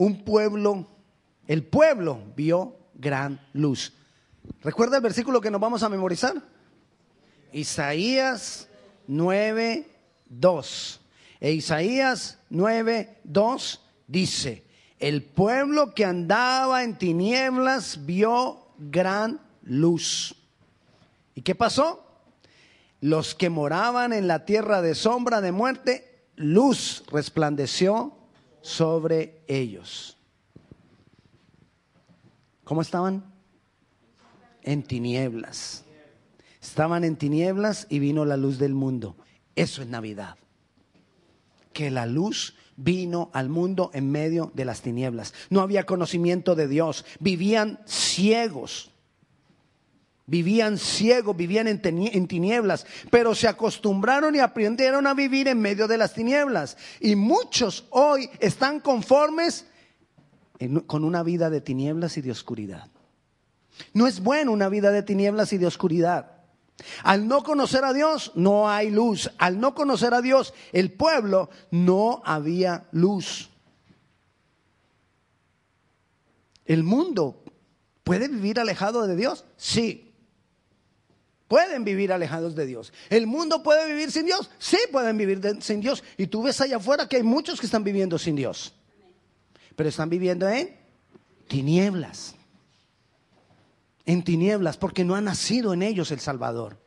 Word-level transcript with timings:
un 0.00 0.24
pueblo, 0.24 0.86
el 1.46 1.62
pueblo 1.62 2.22
vio 2.34 2.74
gran 2.94 3.38
luz. 3.52 3.92
¿Recuerda 4.62 4.96
el 4.96 5.02
versículo 5.02 5.42
que 5.42 5.50
nos 5.50 5.60
vamos 5.60 5.82
a 5.82 5.90
memorizar? 5.90 6.36
Isaías 7.52 8.66
9, 9.06 9.86
2. 10.30 11.00
E 11.40 11.52
Isaías 11.52 12.38
9, 12.48 13.18
2 13.24 13.80
dice, 14.06 14.64
el 14.98 15.22
pueblo 15.22 15.94
que 15.94 16.06
andaba 16.06 16.82
en 16.82 16.96
tinieblas 16.96 18.06
vio 18.06 18.68
gran 18.78 19.38
luz. 19.64 20.34
¿Y 21.34 21.42
qué 21.42 21.54
pasó? 21.54 22.06
Los 23.02 23.34
que 23.34 23.50
moraban 23.50 24.14
en 24.14 24.28
la 24.28 24.46
tierra 24.46 24.80
de 24.80 24.94
sombra 24.94 25.42
de 25.42 25.52
muerte, 25.52 26.24
luz 26.36 27.04
resplandeció 27.12 28.16
sobre 28.62 29.42
ellos. 29.46 30.16
¿Cómo 32.64 32.82
estaban? 32.82 33.24
En 34.62 34.82
tinieblas. 34.82 35.84
Estaban 36.60 37.04
en 37.04 37.16
tinieblas 37.16 37.86
y 37.88 37.98
vino 37.98 38.24
la 38.24 38.36
luz 38.36 38.58
del 38.58 38.74
mundo. 38.74 39.16
Eso 39.56 39.82
es 39.82 39.88
Navidad. 39.88 40.36
Que 41.72 41.90
la 41.90 42.06
luz 42.06 42.54
vino 42.76 43.30
al 43.32 43.48
mundo 43.48 43.90
en 43.94 44.10
medio 44.10 44.52
de 44.54 44.64
las 44.64 44.82
tinieblas. 44.82 45.34
No 45.48 45.60
había 45.60 45.86
conocimiento 45.86 46.54
de 46.54 46.68
Dios. 46.68 47.04
Vivían 47.18 47.80
ciegos. 47.86 48.89
Vivían 50.30 50.78
ciegos, 50.78 51.36
vivían 51.36 51.66
en, 51.66 52.28
tinieblas, 52.28 52.86
pero 53.10 53.34
se 53.34 53.48
acostumbraron 53.48 54.36
y 54.36 54.38
aprendieron 54.38 55.08
a 55.08 55.12
vivir 55.12 55.48
en 55.48 55.60
medio 55.60 55.88
de 55.88 55.98
las 55.98 56.14
tinieblas. 56.14 56.76
Y 57.00 57.16
muchos 57.16 57.88
hoy 57.90 58.30
están 58.38 58.78
conformes 58.78 59.66
con 60.86 61.04
una 61.04 61.24
vida 61.24 61.50
de 61.50 61.60
tinieblas 61.60 62.16
y 62.16 62.20
de 62.20 62.30
oscuridad. 62.30 62.86
No 63.92 64.06
es 64.06 64.20
bueno 64.20 64.52
una 64.52 64.68
vida 64.68 64.92
de 64.92 65.02
tinieblas 65.02 65.52
y 65.52 65.58
de 65.58 65.66
oscuridad. 65.66 66.30
Al 67.02 67.26
no 67.26 67.42
conocer 67.42 67.84
a 67.84 67.92
Dios 67.92 68.30
no 68.36 68.70
hay 68.70 68.92
luz. 68.92 69.32
Al 69.36 69.58
no 69.58 69.74
conocer 69.74 70.14
a 70.14 70.22
Dios, 70.22 70.54
el 70.70 70.92
pueblo 70.92 71.50
no 71.72 72.22
había 72.24 72.86
luz. 72.92 73.50
¿El 76.66 76.84
mundo 76.84 77.42
puede 78.04 78.28
vivir 78.28 78.60
alejado 78.60 79.08
de 79.08 79.16
Dios? 79.16 79.44
Sí. 79.56 80.06
Pueden 81.50 81.84
vivir 81.84 82.12
alejados 82.12 82.54
de 82.54 82.64
Dios. 82.64 82.92
¿El 83.10 83.26
mundo 83.26 83.60
puede 83.60 83.84
vivir 83.92 84.12
sin 84.12 84.24
Dios? 84.24 84.48
Sí, 84.58 84.78
pueden 84.92 85.18
vivir 85.18 85.42
sin 85.60 85.80
Dios. 85.80 86.04
Y 86.16 86.28
tú 86.28 86.44
ves 86.44 86.60
allá 86.60 86.76
afuera 86.76 87.08
que 87.08 87.16
hay 87.16 87.24
muchos 87.24 87.58
que 87.58 87.66
están 87.66 87.82
viviendo 87.82 88.16
sin 88.18 88.36
Dios. 88.36 88.72
Pero 89.74 89.88
están 89.88 90.08
viviendo 90.08 90.48
en 90.48 90.76
tinieblas 91.48 92.36
en 94.10 94.24
tinieblas 94.24 94.76
porque 94.76 95.04
no 95.04 95.14
ha 95.14 95.20
nacido 95.20 95.72
en 95.72 95.82
ellos 95.82 96.10
el 96.10 96.18
Salvador. 96.18 96.78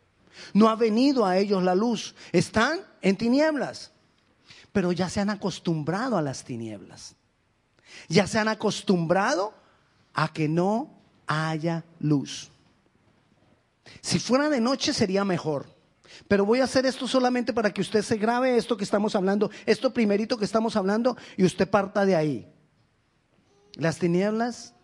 No 0.54 0.68
ha 0.68 0.76
venido 0.76 1.26
a 1.26 1.38
ellos 1.38 1.64
la 1.64 1.74
luz. 1.74 2.16
Están 2.34 2.82
en 3.02 3.16
tinieblas. 3.16 3.92
Pero 4.74 4.92
ya 4.92 5.10
se 5.10 5.22
han 5.22 5.30
acostumbrado 5.30 6.18
a 6.18 6.22
las 6.22 6.44
tinieblas. 6.44 7.16
Ya 8.10 8.28
se 8.28 8.40
han 8.40 8.50
acostumbrado 8.50 9.54
a 10.14 10.34
que 10.34 10.50
no 10.50 11.00
haya 11.26 11.86
luz. 12.00 12.52
Si 14.02 14.20
fuera 14.20 14.50
de 14.50 14.62
noche 14.62 14.94
sería 14.94 15.26
mejor. 15.26 15.66
Pero 16.28 16.46
voy 16.46 16.60
a 16.60 16.66
hacer 16.66 16.86
esto 16.86 17.08
solamente 17.08 17.54
para 17.54 17.74
que 17.74 17.82
usted 17.82 18.02
se 18.02 18.18
grabe 18.18 18.56
esto 18.58 18.78
que 18.78 18.84
estamos 18.84 19.16
hablando, 19.16 19.50
esto 19.66 19.94
primerito 19.94 20.38
que 20.38 20.46
estamos 20.46 20.76
hablando 20.76 21.18
y 21.38 21.44
usted 21.44 21.70
parta 21.70 22.06
de 22.06 22.16
ahí. 22.16 22.54
Las 23.76 23.98
tinieblas 23.98 24.76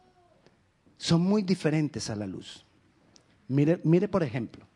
son 0.97 1.21
muy 1.21 1.43
diferentes 1.43 2.09
a 2.09 2.15
la 2.15 2.25
luz. 2.25 2.65
Mire, 3.47 3.79
mire 3.83 4.07
por 4.07 4.23
ejemplo, 4.23 4.67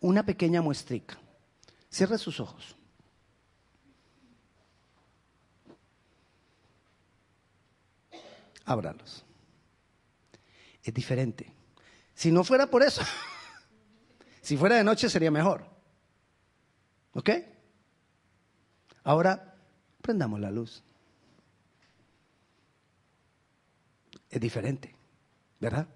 una 0.00 0.24
pequeña 0.24 0.62
muestrica. 0.62 1.18
Cierre 1.90 2.18
sus 2.18 2.40
ojos. 2.40 2.76
Ábralos. 8.64 9.24
Es 10.82 10.92
diferente. 10.92 11.52
Si 12.14 12.30
no 12.30 12.44
fuera 12.44 12.66
por 12.66 12.82
eso, 12.82 13.02
si 14.46 14.56
fuera 14.56 14.76
de 14.76 14.84
noche 14.84 15.10
sería 15.10 15.30
mejor. 15.30 15.66
¿Ok? 17.14 17.30
Ahora, 19.02 19.56
prendamos 20.00 20.38
la 20.38 20.50
luz. 20.50 20.84
Es 24.30 24.40
diferente. 24.40 24.96
¿verdad? 25.60 25.88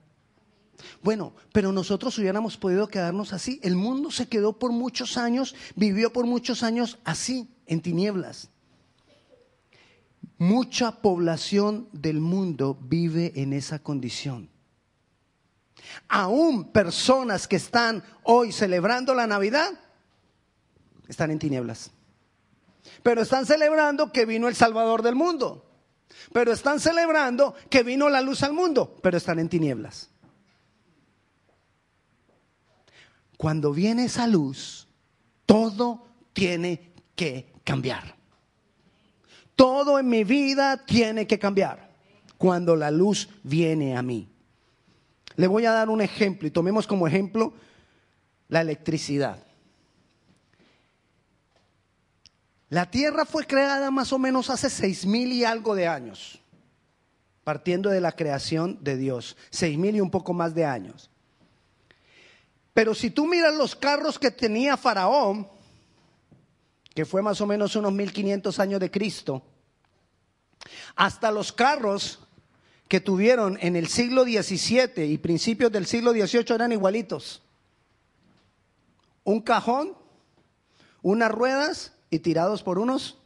Bueno, 1.03 1.35
pero 1.53 1.73
nosotros 1.73 2.19
hubiéramos 2.19 2.57
podido 2.57 2.89
quedarnos 2.89 3.33
así. 3.33 3.61
El 3.63 3.77
mundo 3.77 4.11
se 4.11 4.29
quedó 4.29 4.59
por 4.59 4.73
muchos 4.73 5.17
años, 5.17 5.55
vivió 5.77 6.13
por 6.13 6.27
muchos 6.27 6.63
años 6.63 6.99
así, 7.05 7.49
en 7.67 7.83
tinieblas. 7.83 8.51
Mucha 10.39 11.03
población 11.03 11.89
del 11.93 12.21
mundo 12.21 12.79
vive 12.81 13.33
en 13.37 13.53
esa 13.53 13.79
condición. 13.79 14.49
Aún 16.09 16.73
personas 16.73 17.47
que 17.47 17.57
están 17.57 18.03
hoy 18.25 18.53
celebrando 18.53 19.15
la 19.15 19.27
Navidad 19.27 19.71
están 21.09 21.31
en 21.31 21.39
tinieblas. 21.39 21.91
Pero 23.03 23.23
están 23.23 23.47
celebrando 23.47 24.13
que 24.13 24.27
vino 24.27 24.49
el 24.49 24.55
Salvador 24.55 25.03
del 25.03 25.15
mundo. 25.15 25.67
Pero 26.33 26.53
están 26.53 26.81
celebrando 26.81 27.55
que 27.69 27.83
vino 27.83 28.09
la 28.09 28.21
luz 28.21 28.43
al 28.43 28.53
mundo, 28.53 28.97
pero 29.03 29.17
están 29.17 29.39
en 29.39 29.49
tinieblas. 29.49 30.11
Cuando 33.37 33.73
viene 33.73 34.05
esa 34.05 34.27
luz, 34.27 34.87
todo 35.47 36.07
tiene 36.33 36.93
que 37.17 37.53
cambiar. 37.65 38.17
Todo 39.57 39.99
en 39.99 40.09
mi 40.09 40.25
vida 40.25 40.85
tiene 40.85 41.27
que 41.27 41.39
cambiar 41.39 41.91
cuando 42.39 42.77
la 42.77 42.91
luz 42.91 43.29
viene 43.43 43.97
a 43.97 44.03
mí. 44.03 44.29
Le 45.41 45.47
voy 45.47 45.65
a 45.65 45.73
dar 45.73 45.89
un 45.89 46.03
ejemplo 46.03 46.47
y 46.47 46.51
tomemos 46.51 46.87
como 46.87 47.07
ejemplo 47.07 47.55
la 48.49 48.61
electricidad. 48.61 49.43
La 52.69 52.91
tierra 52.91 53.25
fue 53.25 53.47
creada 53.47 53.91
más 53.91 54.13
o 54.13 54.19
menos 54.19 54.51
hace 54.51 54.69
seis 54.69 55.07
mil 55.07 55.33
y 55.33 55.47
algo 55.47 55.75
de 55.75 55.89
años, 55.89 56.43
partiendo 57.43 57.89
de 57.89 58.03
la 58.03 58.13
creación 58.13 58.85
de 58.85 58.99
Dios, 58.99 59.35
seis 59.49 59.79
mil 59.79 59.97
y 59.97 60.03
un 60.03 60.11
poco 60.11 60.35
más 60.35 60.55
de 60.55 60.67
años. 60.67 61.11
Pero 62.75 62.95
si 62.95 63.11
tú 63.11 63.27
miras 63.27 63.55
los 63.55 63.75
carros 63.75 64.19
que 64.19 64.31
tenía 64.31 64.77
Faraón, 64.77 65.49
que 66.95 67.07
fue 67.07 67.23
más 67.23 67.41
o 67.41 67.47
menos 67.47 67.75
unos 67.77 67.95
1500 67.95 68.59
años 68.59 68.79
de 68.79 68.91
Cristo, 68.91 69.43
hasta 70.97 71.31
los 71.31 71.51
carros 71.51 72.19
que 72.91 73.01
tuvieron 73.01 73.57
en 73.61 73.77
el 73.77 73.87
siglo 73.87 74.25
XVII 74.25 75.05
y 75.05 75.17
principios 75.19 75.71
del 75.71 75.87
siglo 75.87 76.11
XVIII 76.11 76.57
eran 76.57 76.73
igualitos. 76.73 77.41
Un 79.23 79.41
cajón, 79.43 79.97
unas 81.01 81.31
ruedas 81.31 81.93
y 82.11 82.19
tirados 82.19 82.65
por 82.65 82.81
unos 82.81 83.17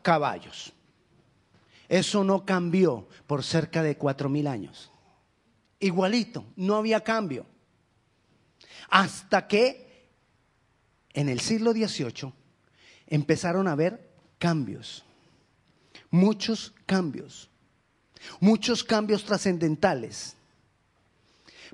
caballos. 0.00 0.72
Eso 1.86 2.24
no 2.24 2.46
cambió 2.46 3.06
por 3.26 3.44
cerca 3.44 3.82
de 3.82 3.98
cuatro 3.98 4.30
mil 4.30 4.46
años. 4.46 4.90
Igualito, 5.78 6.46
no 6.56 6.76
había 6.76 7.04
cambio. 7.04 7.44
Hasta 8.88 9.48
que 9.48 10.08
en 11.12 11.28
el 11.28 11.40
siglo 11.40 11.72
XVIII 11.72 12.32
empezaron 13.06 13.68
a 13.68 13.72
haber 13.72 14.14
cambios, 14.38 15.04
muchos 16.10 16.72
cambios, 16.86 17.50
muchos 18.40 18.84
cambios 18.84 19.24
trascendentales. 19.24 20.36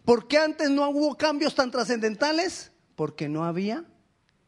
¿Por 0.04 0.28
qué 0.28 0.38
antes 0.38 0.70
no 0.70 0.88
hubo 0.90 1.16
cambios 1.16 1.54
tan 1.54 1.70
trascendentales? 1.70 2.70
Porque 2.94 3.28
no 3.28 3.44
había 3.44 3.84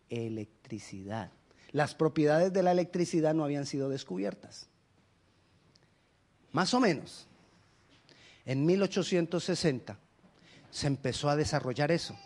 electricidad 0.08 1.30
las 1.72 1.94
propiedades 1.94 2.52
de 2.52 2.62
la 2.62 2.72
electricidad 2.72 3.34
no 3.34 3.44
habían 3.44 3.66
sido 3.66 3.88
descubiertas. 3.88 4.68
Más 6.52 6.74
o 6.74 6.80
menos, 6.80 7.26
en 8.44 8.66
1860 8.66 9.96
se 10.70 10.86
empezó 10.86 11.28
a 11.28 11.36
desarrollar 11.36 11.92
eso. 11.92 12.16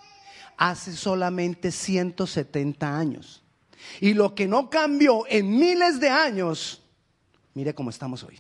Hace 0.57 0.93
solamente 0.93 1.71
170 1.71 2.99
años. 2.99 3.43
Y 4.01 4.15
lo 4.15 4.35
que 4.35 4.47
no 4.49 4.71
cambió 4.71 5.25
en 5.29 5.51
miles 5.51 6.01
de 6.01 6.09
años, 6.09 6.81
mire 7.53 7.75
cómo 7.75 7.91
estamos 7.91 8.23
hoy. 8.23 8.39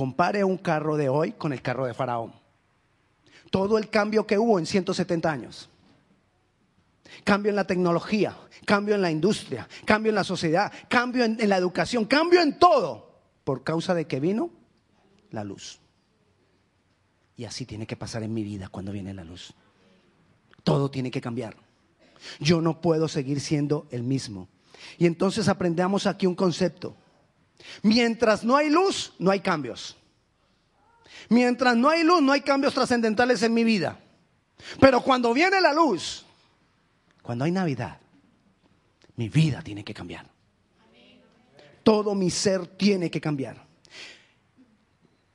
Compare 0.00 0.42
un 0.42 0.56
carro 0.56 0.96
de 0.96 1.10
hoy 1.10 1.32
con 1.32 1.52
el 1.52 1.60
carro 1.60 1.84
de 1.84 1.92
Faraón. 1.92 2.32
Todo 3.50 3.76
el 3.76 3.90
cambio 3.90 4.26
que 4.26 4.38
hubo 4.38 4.58
en 4.58 4.64
170 4.64 5.30
años. 5.30 5.68
Cambio 7.22 7.50
en 7.50 7.56
la 7.56 7.66
tecnología, 7.66 8.34
cambio 8.64 8.94
en 8.94 9.02
la 9.02 9.10
industria, 9.10 9.68
cambio 9.84 10.08
en 10.08 10.14
la 10.14 10.24
sociedad, 10.24 10.72
cambio 10.88 11.22
en, 11.26 11.46
la 11.46 11.58
educación, 11.58 12.06
cambio 12.06 12.40
en 12.40 12.58
todo. 12.58 13.10
¿Por 13.44 13.62
causa 13.62 13.92
de 13.92 14.06
que 14.06 14.20
vino? 14.20 14.48
la 15.32 15.44
luz. 15.44 15.80
Y 17.36 17.44
así 17.44 17.66
tiene 17.66 17.86
que 17.86 17.96
pasar 17.96 18.22
en 18.22 18.32
mi 18.32 18.42
vida 18.42 18.70
cuando 18.70 18.92
viene 18.92 19.12
la 19.12 19.24
luz. 19.24 19.52
Todo 20.64 20.90
tiene 20.90 21.10
que 21.10 21.20
cambiar. 21.20 21.58
Yo 22.38 22.62
no 22.62 22.80
puedo 22.80 23.06
seguir 23.06 23.38
siendo 23.38 23.86
el 23.90 24.02
mismo. 24.02 24.48
Y 24.96 25.04
entonces 25.04 25.46
aprendamos 25.46 26.06
aquí 26.06 26.24
un 26.24 26.34
concepto. 26.34 26.96
Mientras 27.82 28.44
no 28.44 28.56
hay 28.56 28.70
luz, 28.70 29.12
no 29.18 29.30
hay 29.30 29.40
cambios. 29.40 29.96
Mientras 31.28 31.76
no 31.76 31.88
hay 31.88 32.02
luz, 32.02 32.22
no 32.22 32.32
hay 32.32 32.40
cambios 32.40 32.74
trascendentales 32.74 33.42
en 33.42 33.54
mi 33.54 33.64
vida. 33.64 33.98
Pero 34.78 35.00
cuando 35.00 35.32
viene 35.32 35.60
la 35.60 35.72
luz, 35.72 36.24
cuando 37.22 37.44
hay 37.44 37.52
Navidad, 37.52 37.98
mi 39.16 39.28
vida 39.28 39.62
tiene 39.62 39.84
que 39.84 39.94
cambiar. 39.94 40.26
Todo 41.82 42.14
mi 42.14 42.30
ser 42.30 42.66
tiene 42.66 43.10
que 43.10 43.20
cambiar. 43.20 43.66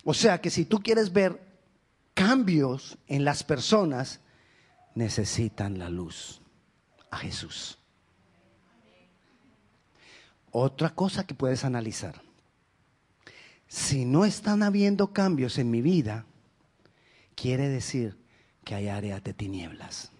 O 0.03 0.13
sea 0.13 0.39
que 0.39 0.49
si 0.49 0.65
tú 0.65 0.79
quieres 0.81 1.11
ver 1.11 1.41
cambios 2.13 2.97
en 3.07 3.25
las 3.25 3.43
personas, 3.43 4.19
necesitan 4.93 5.79
la 5.79 5.89
luz 5.89 6.41
a 7.09 7.17
Jesús. 7.17 7.77
Otra 10.57 10.91
cosa 10.91 11.27
que 11.27 11.33
puedes 11.33 11.65
analizar. 11.65 12.21
Si 13.67 14.05
no 14.05 14.23
están 14.23 14.63
habiendo 14.63 15.11
cambios 15.11 15.57
en 15.57 15.69
mi 15.69 15.81
vida, 15.81 16.23
quiere 17.35 17.67
decir 17.67 18.15
que 18.63 18.73
hay 18.73 18.87
áreas 18.87 19.21
de 19.21 19.33
tinieblas. 19.33 20.13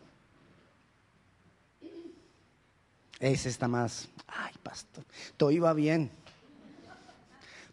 Ese 3.22 3.48
está 3.48 3.70
más, 3.70 4.10
ay 4.28 4.52
pastor, 4.62 5.06
todo 5.38 5.52
iba 5.52 5.72
bien. 5.74 6.12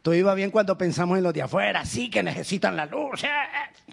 Todo 0.00 0.14
iba 0.14 0.32
bien 0.32 0.52
cuando 0.52 0.78
pensamos 0.78 1.18
en 1.18 1.24
los 1.24 1.34
de 1.34 1.42
afuera, 1.42 1.84
sí 1.84 2.10
que 2.10 2.22
necesitan 2.22 2.76
la 2.76 2.86
luz. 2.86 3.24
Eh. 3.24 3.92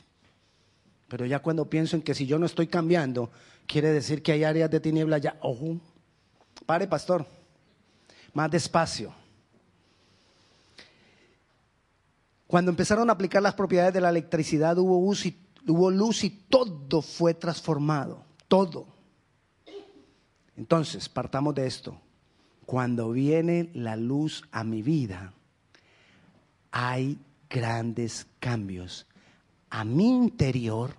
Pero 1.07 1.25
ya 1.25 1.39
cuando 1.39 1.67
pienso 1.67 1.95
en 1.95 2.03
que 2.03 2.13
si 2.13 2.27
yo 2.27 2.37
no 2.37 2.45
estoy 2.45 2.67
cambiando, 2.67 3.31
quiere 3.65 3.91
decir 3.91 4.21
que 4.21 4.33
hay 4.33 4.43
áreas 4.43 4.69
de 4.69 4.79
tinieblas 4.79 5.21
ya. 5.21 5.37
Ojo, 5.41 5.79
pare 6.67 6.85
pastor, 6.85 7.25
más 8.39 8.49
despacio. 8.49 9.13
Cuando 12.47 12.71
empezaron 12.71 13.09
a 13.09 13.13
aplicar 13.13 13.43
las 13.43 13.53
propiedades 13.53 13.93
de 13.93 13.99
la 13.99 14.09
electricidad 14.09 14.77
hubo 14.77 15.05
luz 15.05 15.25
y, 15.25 15.37
hubo 15.67 15.91
luz 15.91 16.23
y 16.23 16.29
todo 16.29 17.01
fue 17.01 17.33
transformado, 17.33 18.23
todo. 18.47 18.87
Entonces, 20.55 21.09
partamos 21.09 21.53
de 21.53 21.67
esto. 21.67 21.99
Cuando 22.65 23.11
viene 23.11 23.71
la 23.73 23.97
luz 23.97 24.45
a 24.53 24.63
mi 24.63 24.83
vida, 24.83 25.33
hay 26.71 27.19
grandes 27.49 28.25
cambios 28.39 29.05
a 29.69 29.83
mi 29.83 30.07
interior 30.07 30.95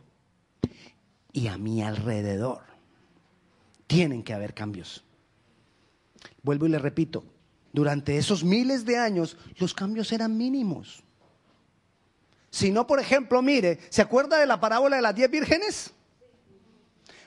y 1.33 1.47
a 1.47 1.57
mi 1.57 1.83
alrededor. 1.83 2.61
Tienen 3.87 4.23
que 4.23 4.35
haber 4.35 4.53
cambios. 4.53 5.03
Vuelvo 6.43 6.67
y 6.67 6.71
le 6.71 6.79
repito, 6.79 7.25
durante 7.73 8.17
esos 8.17 8.43
miles 8.45 8.85
de 8.85 8.99
años 8.99 9.37
los 9.57 9.75
cambios 9.75 10.13
eran 10.13 10.37
mínimos. 10.37 11.03
Si 12.51 12.73
no, 12.73 12.87
por 12.87 12.99
ejemplo, 12.99 13.41
mire, 13.43 13.79
¿se 13.91 14.03
acuerda 14.03 14.39
de 14.39 14.47
la 14.47 14.59
parábola 14.59 14.97
de 14.97 15.03
las 15.03 15.15
diez 15.15 15.31
vírgenes? 15.31 15.93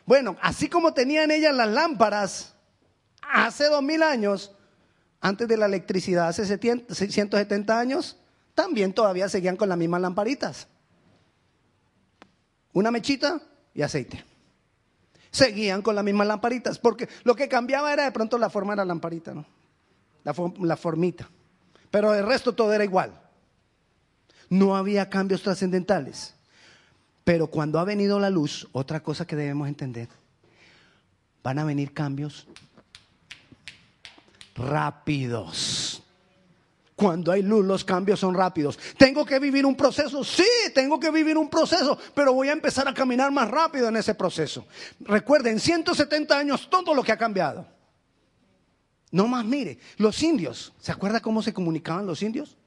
Bueno, 0.06 0.36
así 0.42 0.68
como 0.68 0.94
tenían 0.94 1.32
ellas 1.32 1.56
las 1.56 1.70
lámparas 1.70 2.56
hace 3.22 3.66
dos 3.66 3.82
mil 3.82 4.04
años, 4.04 4.52
antes 5.22 5.48
de 5.48 5.56
la 5.56 5.68
electricidad, 5.68 6.28
hace 6.28 6.46
170 6.46 7.80
años, 7.80 8.18
también 8.54 8.92
todavía 8.94 9.30
seguían 9.30 9.56
con 9.56 9.70
las 9.70 9.78
mismas 9.78 10.02
lamparitas. 10.02 10.68
Una 12.74 12.92
mechita 12.92 13.42
y 13.74 13.82
aceite. 13.84 14.26
Seguían 15.34 15.82
con 15.82 15.96
las 15.96 16.04
mismas 16.04 16.28
lamparitas, 16.28 16.78
porque 16.78 17.10
lo 17.24 17.36
que 17.36 17.50
cambiaba 17.50 17.92
era 17.92 18.04
de 18.04 18.12
pronto 18.12 18.38
la 18.38 18.52
forma 18.52 18.74
de 18.74 18.78
la 18.78 18.86
lamparita, 18.86 19.34
¿no? 19.34 19.46
La, 20.24 20.34
la 20.62 20.78
formita. 20.78 21.28
Pero 21.90 22.14
el 22.14 22.26
resto 22.26 22.54
todo 22.54 22.72
era 22.72 22.84
igual. 22.84 23.20
No 24.50 24.78
había 24.78 25.10
cambios 25.10 25.42
trascendentales. 25.42 26.36
Pero 27.24 27.48
cuando 27.48 27.80
ha 27.80 27.84
venido 27.84 28.20
la 28.20 28.30
luz, 28.30 28.68
otra 28.74 29.02
cosa 29.02 29.26
que 29.26 29.36
debemos 29.36 29.68
entender, 29.68 30.08
van 31.42 31.58
a 31.58 31.64
venir 31.64 31.94
cambios 31.94 32.48
rápidos. 34.56 35.83
Cuando 36.96 37.32
hay 37.32 37.42
luz, 37.42 37.66
los 37.66 37.84
cambios 37.84 38.20
son 38.20 38.36
rápidos. 38.36 38.78
¿Tengo 38.98 39.26
que 39.26 39.40
vivir 39.40 39.66
un 39.66 39.76
proceso? 39.76 40.24
Sí, 40.24 40.46
tengo 40.74 41.00
que 41.00 41.10
vivir 41.10 41.38
un 41.38 41.50
proceso, 41.50 41.98
pero 42.14 42.34
voy 42.34 42.50
a 42.50 42.54
empezar 42.54 42.88
a 42.88 42.94
caminar 42.94 43.32
más 43.32 43.50
rápido 43.50 43.88
en 43.88 43.96
ese 43.96 44.14
proceso. 44.14 44.66
Recuerden, 45.00 45.60
170 45.60 46.38
años, 46.38 46.70
todo 46.70 46.94
lo 46.94 47.04
que 47.04 47.12
ha 47.12 47.18
cambiado. 47.18 47.66
No 49.12 49.28
más, 49.28 49.46
mire, 49.46 49.80
los 49.98 50.22
indios, 50.22 50.74
¿se 50.80 50.92
acuerda 50.92 51.20
cómo 51.20 51.42
se 51.42 51.54
comunicaban 51.54 52.06
los 52.06 52.22
indios? 52.22 52.58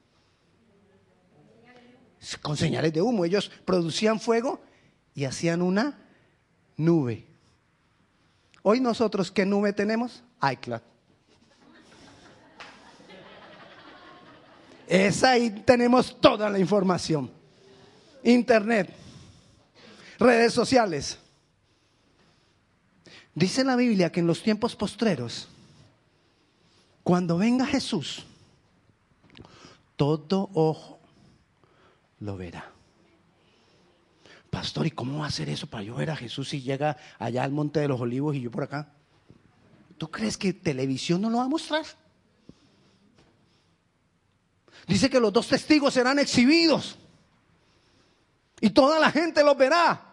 Con 2.41 2.57
señales 2.57 2.93
de 2.93 3.01
humo. 3.01 3.25
Ellos 3.25 3.51
producían 3.63 4.19
fuego 4.19 4.59
y 5.13 5.25
hacían 5.25 5.61
una 5.61 5.97
nube. 6.75 7.25
Hoy 8.63 8.81
nosotros, 8.81 9.31
¿qué 9.31 9.45
nube 9.45 9.71
tenemos? 9.71 10.23
iCloud. 10.41 10.81
Es 14.87 15.23
ahí 15.23 15.49
tenemos 15.49 16.19
toda 16.19 16.49
la 16.49 16.59
información. 16.59 17.29
Internet, 18.23 18.89
redes 20.17 20.53
sociales. 20.53 21.19
Dice 23.35 23.63
la 23.63 23.75
Biblia 23.75 24.11
que 24.11 24.21
en 24.21 24.27
los 24.27 24.41
tiempos 24.41 24.75
postreros, 24.75 25.49
cuando 27.03 27.37
venga 27.37 27.65
Jesús, 27.65 28.25
todo 29.95 30.49
ojo 30.53 30.99
lo 32.19 32.37
verá. 32.37 32.71
Pastor, 34.49 34.87
¿y 34.87 34.91
cómo 34.91 35.19
va 35.19 35.25
a 35.25 35.27
hacer 35.27 35.49
eso 35.49 35.67
para 35.67 35.83
yo 35.83 35.95
ver 35.95 36.09
a 36.09 36.15
Jesús 36.15 36.49
si 36.49 36.61
llega 36.61 36.97
allá 37.19 37.43
al 37.43 37.51
Monte 37.51 37.81
de 37.81 37.89
los 37.89 37.99
Olivos 37.99 38.35
y 38.35 38.41
yo 38.41 38.49
por 38.49 38.63
acá? 38.63 38.93
¿Tú 39.97 40.09
crees 40.09 40.37
que 40.37 40.53
televisión 40.53 41.21
no 41.21 41.29
lo 41.29 41.37
va 41.37 41.43
a 41.43 41.49
mostrar? 41.49 41.85
Dice 44.85 45.09
que 45.09 45.19
los 45.19 45.33
dos 45.33 45.47
testigos 45.47 45.93
serán 45.93 46.19
exhibidos. 46.19 46.97
Y 48.61 48.69
toda 48.69 48.99
la 48.99 49.11
gente 49.11 49.43
los 49.43 49.57
verá. 49.57 50.03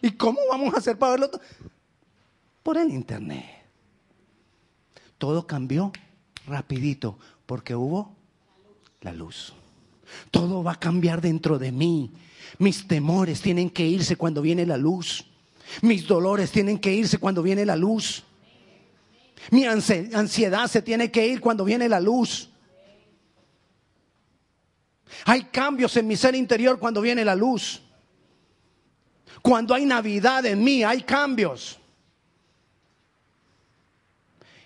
¿Y 0.00 0.10
cómo 0.12 0.40
vamos 0.50 0.74
a 0.74 0.78
hacer 0.78 0.98
para 0.98 1.12
verlo? 1.12 1.30
Por 2.62 2.76
el 2.76 2.90
internet. 2.90 3.62
Todo 5.18 5.46
cambió 5.46 5.92
rapidito 6.46 7.18
porque 7.46 7.74
hubo 7.74 8.16
la 9.00 9.12
luz. 9.12 9.52
Todo 10.30 10.62
va 10.62 10.72
a 10.72 10.80
cambiar 10.80 11.20
dentro 11.20 11.58
de 11.58 11.72
mí. 11.72 12.12
Mis 12.58 12.86
temores 12.86 13.40
tienen 13.40 13.70
que 13.70 13.86
irse 13.86 14.16
cuando 14.16 14.42
viene 14.42 14.66
la 14.66 14.76
luz. 14.76 15.24
Mis 15.80 16.06
dolores 16.06 16.50
tienen 16.50 16.78
que 16.78 16.92
irse 16.92 17.18
cuando 17.18 17.42
viene 17.42 17.64
la 17.64 17.76
luz. 17.76 18.24
Mi 19.50 19.64
ansiedad 19.64 20.68
se 20.68 20.82
tiene 20.82 21.10
que 21.10 21.26
ir 21.26 21.40
cuando 21.40 21.64
viene 21.64 21.88
la 21.88 22.00
luz. 22.00 22.51
Hay 25.24 25.44
cambios 25.44 25.96
en 25.96 26.06
mi 26.06 26.16
ser 26.16 26.34
interior 26.34 26.78
cuando 26.78 27.00
viene 27.00 27.24
la 27.24 27.34
luz. 27.34 27.82
Cuando 29.40 29.74
hay 29.74 29.84
Navidad 29.84 30.46
en 30.46 30.62
mí, 30.62 30.84
hay 30.84 31.02
cambios. 31.02 31.78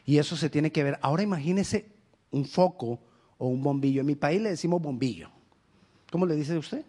Y 0.05 0.19
eso 0.19 0.37
se 0.37 0.51
tiene 0.51 0.71
que 0.71 0.85
ver. 0.85 0.99
Ahora 1.03 1.23
imagínese 1.23 1.87
un 2.31 2.45
foco 2.45 3.01
o 3.39 3.49
un 3.49 3.63
bombillo. 3.63 4.01
En 4.01 4.07
mi 4.07 4.15
país 4.15 4.41
le 4.41 4.51
decimos 4.51 4.81
bombillo. 4.81 5.31
¿Cómo 6.11 6.27
le 6.27 6.37
dice 6.37 6.57
usted? 6.57 6.85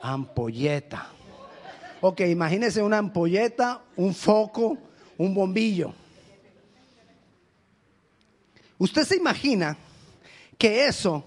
Ampolleta. 0.00 1.06
ampolleta. 1.06 1.06
Ok, 2.00 2.20
imagínese 2.22 2.82
una 2.82 2.98
ampolleta, 2.98 3.82
un 3.96 4.12
foco, 4.12 4.76
un 5.18 5.32
bombillo. 5.32 5.94
Usted 8.78 9.04
se 9.04 9.16
imagina 9.16 9.76
que 10.58 10.86
eso 10.86 11.24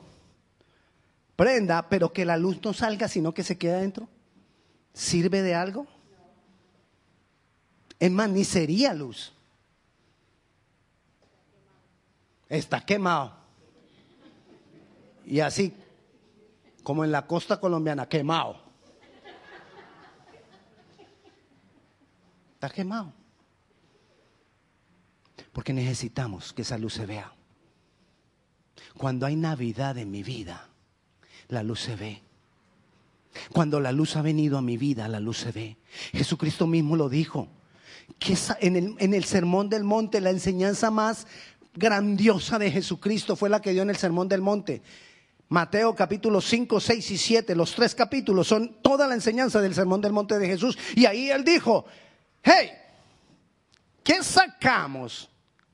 prenda, 1.36 1.90
pero 1.90 2.14
que 2.14 2.26
la 2.26 2.38
luz 2.38 2.60
no 2.64 2.74
salga, 2.74 3.08
sino 3.08 3.34
que 3.34 3.44
se 3.44 3.58
quede 3.58 3.76
adentro? 3.76 4.08
¿Sirve 4.94 5.42
de 5.42 5.56
algo? 5.56 5.88
Es 8.00 8.12
más, 8.12 8.30
ni 8.30 8.44
sería 8.44 8.94
luz. 8.94 9.34
Está 12.48 12.82
quemado. 12.82 13.34
Y 15.26 15.40
así, 15.40 15.74
como 16.84 17.04
en 17.04 17.12
la 17.12 17.26
costa 17.26 17.60
colombiana, 17.60 18.08
quemado. 18.08 18.62
Está 22.54 22.70
quemado. 22.70 23.12
Porque 25.52 25.74
necesitamos 25.74 26.54
que 26.54 26.62
esa 26.62 26.78
luz 26.78 26.94
se 26.94 27.06
vea. 27.06 27.34
Cuando 28.98 29.26
hay 29.26 29.36
Navidad 29.36 29.98
en 29.98 30.12
mi 30.12 30.24
vida, 30.24 30.70
la 31.50 31.64
luz 31.64 31.82
se 31.82 31.96
ve. 31.96 32.22
Cuando 33.52 33.80
la 33.80 33.92
luz 33.92 34.16
ha 34.16 34.22
venido 34.22 34.58
a 34.58 34.62
mi 34.62 34.78
vida, 34.78 35.08
la 35.08 35.20
luz 35.20 35.40
se 35.40 35.52
ve. 35.52 35.78
Jesucristo 36.14 36.68
mismo 36.68 36.96
lo 36.96 37.10
dijo. 37.10 37.50
Que 38.20 38.38
en 38.60 38.76
el, 38.76 38.96
en 39.00 39.14
el 39.14 39.26
sermón 39.26 39.70
del 39.70 39.84
monte, 39.84 40.22
la 40.22 40.30
enseñanza 40.30 40.92
más 40.92 41.28
grandiosa 41.74 42.58
de 42.60 42.72
Jesucristo 42.72 43.36
fue 43.36 43.50
la 43.50 43.62
que 43.62 43.72
dio 43.72 43.82
en 43.82 43.90
el 43.90 43.98
sermón 43.98 44.30
del 44.30 44.42
monte. 44.42 44.82
Mateo 45.50 45.94
capítulo 45.94 46.42
5, 46.42 46.80
6 46.80 47.12
y 47.12 47.18
7, 47.18 47.56
los 47.56 47.76
tres 47.76 47.94
capítulos 47.94 48.48
son 48.48 48.82
toda 48.82 49.08
la 49.08 49.14
enseñanza 49.14 49.62
del 49.62 49.76
sermón 49.76 50.02
del 50.02 50.14
monte 50.14 50.40
de 50.40 50.48
Jesús. 50.48 50.78
Y 50.96 51.06
ahí 51.06 51.30
él 51.30 51.44
dijo, 51.44 51.86
hey, 52.42 52.72
¿qué 54.04 54.24
sacamos 54.24 55.30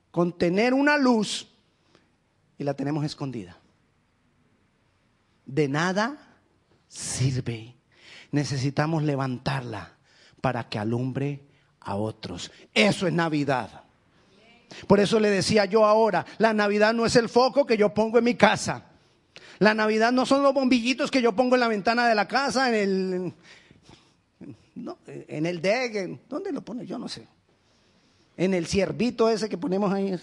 con 0.09 0.37
tener 0.37 0.73
una 0.73 0.97
luz 0.97 1.47
y 2.57 2.63
la 2.63 2.73
tenemos 2.73 3.05
escondida? 3.05 3.60
De 5.45 5.67
nada 5.67 6.37
sirve. 6.87 7.75
Necesitamos 8.31 9.03
levantarla 9.03 9.93
para 10.39 10.69
que 10.69 10.79
alumbre 10.79 11.41
a 11.81 11.95
otros. 11.95 12.51
Eso 12.73 13.07
es 13.07 13.13
Navidad. 13.13 13.83
Por 14.87 14.99
eso 14.99 15.19
le 15.19 15.29
decía 15.29 15.65
yo 15.65 15.85
ahora, 15.85 16.25
la 16.37 16.53
Navidad 16.53 16.93
no 16.93 17.05
es 17.05 17.15
el 17.15 17.29
foco 17.29 17.65
que 17.65 17.77
yo 17.77 17.93
pongo 17.93 18.17
en 18.17 18.23
mi 18.23 18.35
casa. 18.35 18.85
La 19.59 19.73
Navidad 19.73 20.11
no 20.11 20.25
son 20.25 20.43
los 20.43 20.53
bombillitos 20.53 21.11
que 21.11 21.21
yo 21.21 21.33
pongo 21.33 21.55
en 21.55 21.59
la 21.59 21.67
ventana 21.67 22.07
de 22.07 22.15
la 22.15 22.27
casa, 22.27 22.69
en 22.69 22.75
el, 22.75 23.33
no, 24.75 24.97
en 25.05 25.45
el 25.45 25.61
deck, 25.61 26.19
¿dónde 26.27 26.51
lo 26.51 26.61
pone? 26.61 26.85
Yo 26.85 26.97
no 26.97 27.07
sé. 27.07 27.27
En 28.37 28.53
el 28.53 28.65
ciervito 28.65 29.29
ese 29.29 29.49
que 29.49 29.57
ponemos 29.57 29.93
ahí, 29.93 30.17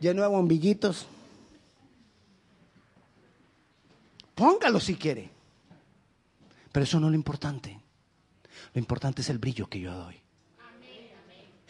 lleno 0.00 0.22
de 0.22 0.28
bombillitos. 0.28 1.06
Póngalo 4.34 4.80
si 4.80 4.96
quiere. 4.96 5.30
Pero 6.72 6.84
eso 6.84 6.98
no 6.98 7.06
es 7.06 7.12
lo 7.12 7.16
importante. 7.16 7.80
Lo 8.72 8.78
importante 8.80 9.22
es 9.22 9.30
el 9.30 9.38
brillo 9.38 9.68
que 9.68 9.80
yo 9.80 9.94
doy. 9.94 10.20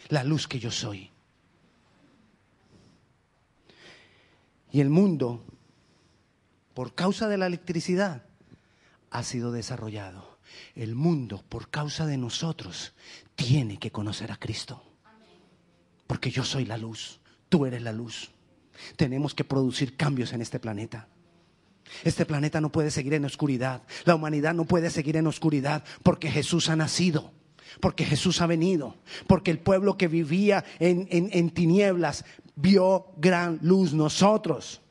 La 0.09 0.23
luz 0.23 0.47
que 0.47 0.59
yo 0.59 0.71
soy. 0.71 1.11
Y 4.71 4.81
el 4.81 4.89
mundo, 4.89 5.43
por 6.73 6.95
causa 6.95 7.27
de 7.27 7.37
la 7.37 7.47
electricidad, 7.47 8.23
ha 9.09 9.23
sido 9.23 9.51
desarrollado. 9.51 10.37
El 10.75 10.95
mundo, 10.95 11.43
por 11.47 11.69
causa 11.69 12.05
de 12.05 12.17
nosotros, 12.17 12.93
tiene 13.35 13.77
que 13.77 13.91
conocer 13.91 14.31
a 14.31 14.37
Cristo. 14.37 14.83
Porque 16.07 16.31
yo 16.31 16.43
soy 16.43 16.65
la 16.65 16.77
luz, 16.77 17.19
tú 17.49 17.65
eres 17.65 17.81
la 17.81 17.93
luz. 17.93 18.31
Tenemos 18.97 19.33
que 19.33 19.43
producir 19.43 19.95
cambios 19.95 20.33
en 20.33 20.41
este 20.41 20.59
planeta. 20.59 21.07
Este 22.03 22.25
planeta 22.25 22.61
no 22.61 22.71
puede 22.71 22.91
seguir 22.91 23.13
en 23.13 23.25
oscuridad. 23.25 23.83
La 24.05 24.15
humanidad 24.15 24.53
no 24.53 24.65
puede 24.65 24.89
seguir 24.89 25.17
en 25.17 25.27
oscuridad 25.27 25.83
porque 26.03 26.29
Jesús 26.29 26.69
ha 26.69 26.75
nacido, 26.75 27.31
porque 27.79 28.05
Jesús 28.05 28.41
ha 28.41 28.47
venido, 28.47 28.95
porque 29.27 29.51
el 29.51 29.59
pueblo 29.59 29.97
que 29.97 30.07
vivía 30.07 30.63
en, 30.79 31.49
tinieblas 31.51 32.25
vio 32.55 33.07
gran 33.17 33.59
luz 33.61 33.93
nosotros. 33.93 34.81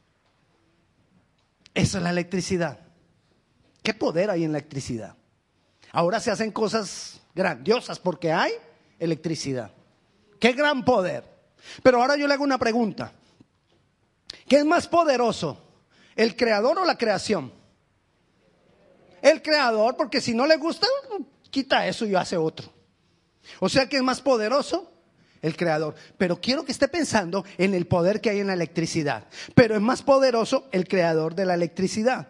Esa 1.75 1.99
es 1.99 2.05
la 2.05 2.11
electricidad. 2.11 2.81
¿Qué 3.83 3.95
poder 3.95 4.31
hay 4.31 4.45
en 4.45 4.53
la 4.53 4.59
electricidad? 4.59 5.17
Ahora 5.93 6.21
se 6.21 6.31
hacen 6.31 6.53
cosas 6.53 7.21
grandiosas 7.35 7.99
porque 7.99 8.33
hay 8.33 8.53
electricidad. 8.99 9.73
Qué 10.39 10.53
gran 10.53 10.85
poder. 10.85 11.25
Pero 11.83 12.01
ahora 12.01 12.17
yo 12.17 12.27
le 12.27 12.35
hago 12.35 12.45
una 12.45 12.59
pregunta. 12.59 13.13
¿Qué 14.49 14.57
es 14.57 14.65
más 14.65 14.87
poderoso? 14.87 15.64
¿El 16.17 16.37
creador 16.37 16.79
o 16.79 16.85
la 16.85 16.97
creación? 16.97 17.53
El 19.23 19.43
creador, 19.43 19.97
porque 19.97 20.21
si 20.21 20.35
no 20.35 20.47
le 20.47 20.57
gusta, 20.57 20.87
quita 21.51 21.87
eso 21.87 22.05
y 22.07 22.15
hace 22.15 22.37
otro. 22.37 22.71
O 23.61 23.69
sea 23.69 23.89
que 23.89 23.97
es 23.97 24.03
más 24.03 24.21
poderoso 24.21 24.91
el 25.43 25.57
creador. 25.57 25.95
Pero 26.17 26.41
quiero 26.41 26.65
que 26.65 26.73
esté 26.73 26.89
pensando 26.89 27.45
en 27.59 27.75
el 27.75 27.87
poder 27.87 28.21
que 28.21 28.31
hay 28.31 28.41
en 28.41 28.49
la 28.49 28.55
electricidad. 28.55 29.27
Pero 29.55 29.75
es 29.75 29.81
más 29.81 30.03
poderoso 30.03 30.69
el 30.73 30.89
creador 30.89 31.35
de 31.35 31.47
la 31.47 31.55
electricidad. 31.55 32.29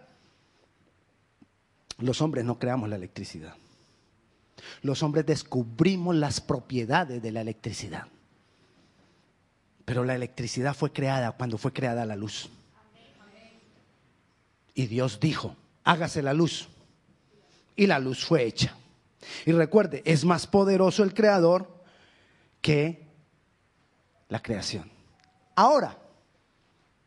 Los 1.99 2.21
hombres 2.21 2.45
no 2.45 2.59
creamos 2.59 2.89
la 2.89 2.97
electricidad. 2.97 3.55
Los 4.83 5.03
hombres 5.03 5.27
descubrimos 5.27 6.15
las 6.17 6.41
propiedades 6.41 7.23
de 7.23 7.33
la 7.33 7.41
electricidad. 7.41 8.07
Pero 9.85 10.05
la 10.05 10.15
electricidad 10.15 10.75
fue 10.75 10.93
creada 10.93 11.33
cuando 11.33 11.59
fue 11.59 11.73
creada 11.73 12.07
la 12.07 12.17
luz. 12.17 12.51
Y 14.75 14.87
Dios 14.87 15.21
dijo, 15.21 15.57
hágase 15.85 16.23
la 16.23 16.33
luz. 16.33 16.69
Y 17.77 17.87
la 17.87 17.99
luz 17.99 18.25
fue 18.25 18.45
hecha. 18.45 18.77
Y 19.47 19.53
recuerde, 19.53 20.03
es 20.05 20.25
más 20.25 20.47
poderoso 20.47 21.03
el 21.03 21.15
creador 21.15 21.69
que 22.61 23.07
la 24.29 24.43
creación. 24.43 24.91
Ahora, 25.55 25.97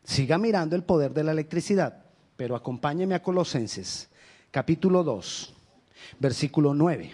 siga 0.02 0.38
mirando 0.38 0.74
el 0.74 0.82
poder 0.82 1.12
de 1.12 1.24
la 1.24 1.32
electricidad, 1.32 2.04
pero 2.36 2.56
acompáñeme 2.56 3.14
a 3.14 3.22
Colosenses, 3.22 4.08
capítulo 4.50 5.04
2, 5.04 5.54
versículo 6.18 6.74
9. 6.74 7.12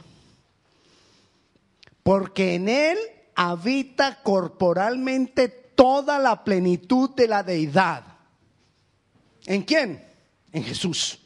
Porque 2.02 2.54
en 2.54 2.68
él 2.68 2.98
habita 3.34 4.22
corporalmente 4.22 5.48
toda 5.48 6.18
la 6.18 6.44
plenitud 6.44 7.10
de 7.10 7.26
la 7.26 7.42
deidad. 7.42 8.04
¿En 9.46 9.62
quién? 9.62 10.13
En 10.54 10.64
Jesús. 10.64 11.18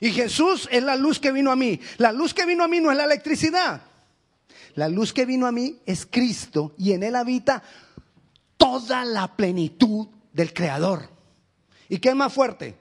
Y 0.00 0.10
Jesús 0.10 0.68
es 0.70 0.82
la 0.82 0.96
luz 0.96 1.18
que 1.18 1.32
vino 1.32 1.50
a 1.50 1.56
mí. 1.56 1.80
La 1.96 2.12
luz 2.12 2.34
que 2.34 2.44
vino 2.44 2.64
a 2.64 2.68
mí 2.68 2.80
no 2.80 2.90
es 2.90 2.96
la 2.98 3.04
electricidad. 3.04 3.80
La 4.74 4.88
luz 4.88 5.12
que 5.12 5.24
vino 5.24 5.46
a 5.46 5.52
mí 5.52 5.78
es 5.86 6.04
Cristo 6.04 6.74
y 6.76 6.92
en 6.92 7.04
Él 7.04 7.14
habita 7.14 7.62
toda 8.56 9.04
la 9.04 9.34
plenitud 9.34 10.08
del 10.32 10.52
Creador. 10.52 11.08
¿Y 11.88 11.98
qué 11.98 12.08
es 12.08 12.16
más 12.16 12.32
fuerte? 12.32 12.76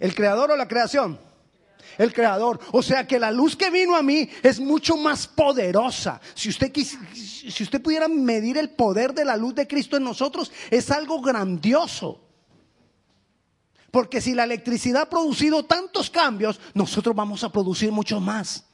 ¿El 0.00 0.12
Creador 0.14 0.50
o 0.50 0.56
la 0.56 0.66
creación? 0.66 1.20
El 1.98 2.12
Creador. 2.12 2.58
O 2.72 2.82
sea 2.82 3.06
que 3.06 3.20
la 3.20 3.30
luz 3.30 3.54
que 3.54 3.70
vino 3.70 3.94
a 3.94 4.02
mí 4.02 4.28
es 4.42 4.58
mucho 4.58 4.96
más 4.96 5.28
poderosa. 5.28 6.20
Si 6.34 6.48
usted, 6.48 6.72
si 6.74 7.62
usted 7.62 7.80
pudiera 7.80 8.08
medir 8.08 8.58
el 8.58 8.70
poder 8.70 9.14
de 9.14 9.24
la 9.24 9.36
luz 9.36 9.54
de 9.54 9.68
Cristo 9.68 9.96
en 9.96 10.02
nosotros, 10.02 10.50
es 10.68 10.90
algo 10.90 11.20
grandioso. 11.20 12.25
Porque 13.96 14.20
si 14.20 14.34
la 14.34 14.44
electricidad 14.44 15.04
ha 15.04 15.08
producido 15.08 15.64
tantos 15.64 16.10
cambios, 16.10 16.60
nosotros 16.74 17.16
vamos 17.16 17.42
a 17.44 17.48
producir 17.50 17.90
mucho 17.90 18.20
más. 18.20 18.66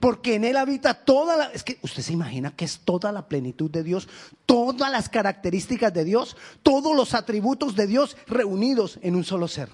Porque 0.00 0.34
en 0.34 0.42
Él 0.42 0.56
habita 0.56 0.94
toda 0.94 1.36
la... 1.36 1.44
Es 1.52 1.62
que 1.62 1.78
usted 1.82 2.02
se 2.02 2.12
imagina 2.12 2.50
que 2.50 2.64
es 2.64 2.80
toda 2.80 3.12
la 3.12 3.28
plenitud 3.28 3.70
de 3.70 3.84
Dios, 3.84 4.08
todas 4.44 4.90
las 4.90 5.08
características 5.08 5.94
de 5.94 6.02
Dios, 6.02 6.36
todos 6.64 6.96
los 6.96 7.14
atributos 7.14 7.76
de 7.76 7.86
Dios 7.86 8.16
reunidos 8.26 8.98
en 9.00 9.14
un 9.14 9.22
solo 9.22 9.46
ser. 9.46 9.68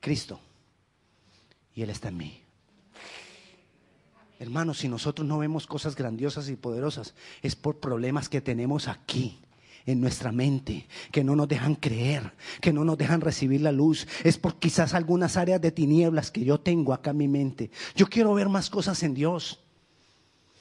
Cristo. 0.00 0.38
Y 1.74 1.80
Él 1.80 1.88
está 1.88 2.08
en 2.08 2.18
mí. 2.18 2.42
Hermanos, 4.40 4.80
si 4.80 4.90
nosotros 4.90 5.26
no 5.26 5.38
vemos 5.38 5.66
cosas 5.66 5.96
grandiosas 5.96 6.50
y 6.50 6.56
poderosas, 6.56 7.14
es 7.40 7.56
por 7.56 7.80
problemas 7.80 8.28
que 8.28 8.42
tenemos 8.42 8.88
aquí 8.88 9.40
en 9.88 10.02
nuestra 10.02 10.32
mente, 10.32 10.86
que 11.10 11.24
no 11.24 11.34
nos 11.34 11.48
dejan 11.48 11.74
creer, 11.74 12.34
que 12.60 12.74
no 12.74 12.84
nos 12.84 12.98
dejan 12.98 13.22
recibir 13.22 13.62
la 13.62 13.72
luz. 13.72 14.06
Es 14.22 14.36
por 14.36 14.58
quizás 14.58 14.92
algunas 14.92 15.38
áreas 15.38 15.62
de 15.62 15.72
tinieblas 15.72 16.30
que 16.30 16.44
yo 16.44 16.60
tengo 16.60 16.92
acá 16.92 17.12
en 17.12 17.16
mi 17.16 17.26
mente. 17.26 17.70
Yo 17.96 18.06
quiero 18.06 18.34
ver 18.34 18.50
más 18.50 18.68
cosas 18.68 19.02
en 19.02 19.14
Dios. 19.14 19.60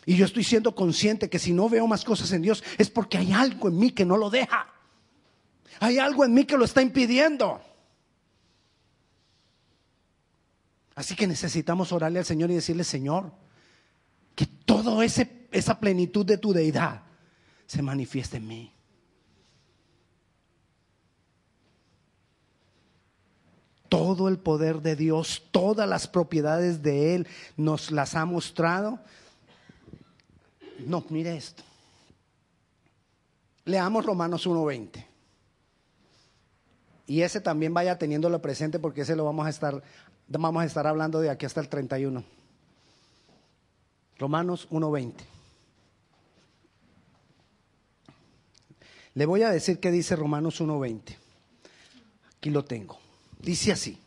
Y 0.05 0.15
yo 0.15 0.23
estoy 0.23 0.45
siendo 0.45 0.73
consciente 0.73 1.29
que 1.29 1.39
si 1.39 1.51
no 1.51 1.67
veo 1.67 1.85
más 1.87 2.05
cosas 2.05 2.31
en 2.31 2.41
Dios 2.41 2.63
es 2.77 2.89
porque 2.89 3.17
hay 3.17 3.33
algo 3.33 3.67
en 3.67 3.77
mí 3.77 3.91
que 3.91 4.05
no 4.05 4.15
lo 4.15 4.29
deja. 4.29 4.73
Hay 5.81 5.99
algo 5.99 6.23
en 6.23 6.33
mí 6.33 6.45
que 6.45 6.57
lo 6.57 6.63
está 6.63 6.81
impidiendo. 6.81 7.59
Así 10.95 11.15
que 11.15 11.27
necesitamos 11.27 11.91
orarle 11.91 12.19
al 12.19 12.25
Señor 12.25 12.49
y 12.49 12.55
decirle, 12.55 12.85
Señor, 12.85 13.33
que 14.35 14.45
toda 14.45 15.03
esa 15.03 15.79
plenitud 15.81 16.25
de 16.25 16.37
tu 16.37 16.53
deidad 16.53 17.03
se 17.65 17.81
manifieste 17.81 18.37
en 18.37 18.47
mí. 18.47 18.76
Todo 23.89 24.27
el 24.27 24.37
poder 24.37 24.81
de 24.81 24.95
Dios, 24.95 25.43
todas 25.51 25.87
las 25.87 26.07
propiedades 26.07 26.81
de 26.81 27.15
Él 27.15 27.27
nos 27.55 27.91
las 27.91 28.15
ha 28.15 28.25
mostrado. 28.25 28.99
No, 30.79 31.03
mire 31.09 31.35
esto. 31.35 31.63
Leamos 33.65 34.05
Romanos 34.05 34.47
1.20. 34.47 35.05
Y 37.07 37.21
ese 37.21 37.39
también 37.39 37.73
vaya 37.73 37.97
teniéndolo 37.97 38.41
presente 38.41 38.79
porque 38.79 39.01
ese 39.01 39.15
lo 39.15 39.25
vamos 39.25 39.45
a 39.47 39.49
estar, 39.49 39.81
vamos 40.27 40.63
a 40.63 40.65
estar 40.65 40.87
hablando 40.87 41.19
de 41.19 41.29
aquí 41.29 41.45
hasta 41.45 41.61
el 41.61 41.69
31. 41.69 42.23
Romanos 44.19 44.67
1.20. 44.69 45.13
Le 49.13 49.25
voy 49.25 49.41
a 49.41 49.49
decir 49.49 49.79
qué 49.79 49.89
dice 49.89 50.15
Romanos 50.15 50.61
1.20. 50.61 51.15
Aquí 52.37 52.49
lo 52.49 52.63
tengo. 52.65 53.06
Dice 53.47 53.71
así, 53.71 53.97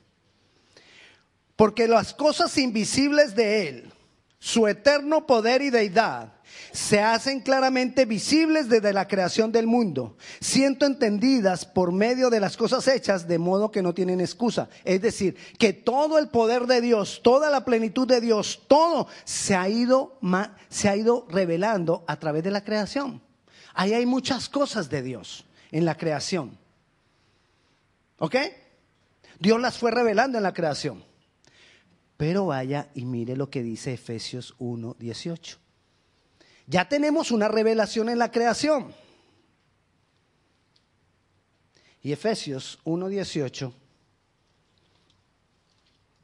Porque 1.56 1.88
las 1.88 2.12
cosas 2.12 2.59
invisibles 2.59 3.35
de 3.35 3.68
Él, 3.68 3.92
su 4.38 4.68
eterno 4.68 5.26
poder 5.26 5.62
y 5.62 5.70
deidad, 5.70 6.35
se 6.73 7.00
hacen 7.00 7.40
claramente 7.40 8.04
visibles 8.04 8.68
desde 8.68 8.92
la 8.92 9.09
creación 9.09 9.50
del 9.50 9.66
mundo, 9.66 10.18
siendo 10.40 10.85
entendidas 10.85 11.64
por 11.64 11.90
medio 11.90 12.28
de 12.28 12.38
las 12.38 12.59
cosas 12.59 12.87
hechas, 12.87 13.26
de 13.26 13.38
modo 13.38 13.70
que 13.70 13.80
no 13.80 13.94
tienen 13.94 14.20
excusa. 14.20 14.68
Es 14.85 15.00
decir, 15.00 15.38
que 15.59 15.73
todo 15.73 16.18
el 16.18 16.28
poder 16.28 16.66
de 16.66 16.82
Dios, 16.82 17.23
toda 17.25 17.49
la 17.49 17.64
plenitud 17.64 18.06
de 18.06 18.20
Dios, 18.20 18.61
todo 18.68 19.09
se 19.25 19.54
ha 19.56 19.70
ido, 19.70 20.18
se 20.68 20.90
ha 20.90 20.97
ido 20.97 21.26
revelando 21.30 22.04
a 22.06 22.18
través 22.18 22.44
de 22.44 22.50
la 22.50 22.62
creación. 22.62 23.23
Ahí 23.73 23.94
hay 23.94 24.04
muchas 24.04 24.50
cosas 24.50 24.90
de 24.90 25.00
Dios 25.00 25.47
en 25.73 25.87
la 25.87 25.97
creación. 25.97 26.59
¿Ok? 28.18 28.37
Dios 29.38 29.60
las 29.60 29.78
fue 29.78 29.90
revelando 29.90 30.38
en 30.38 30.44
la 30.44 30.52
creación. 30.52 31.04
Pero 32.16 32.46
vaya 32.46 32.90
y 32.94 33.06
mire 33.06 33.37
lo 33.37 33.49
que 33.49 33.62
dice 33.62 33.94
Efesios 33.94 34.54
1, 34.58 34.96
18. 34.99 35.58
Ya 36.66 36.88
tenemos 36.88 37.30
una 37.30 37.49
revelación 37.49 38.08
en 38.08 38.18
la 38.18 38.30
creación. 38.30 38.94
Y 42.02 42.12
Efesios 42.12 42.78
1.18, 42.84 43.72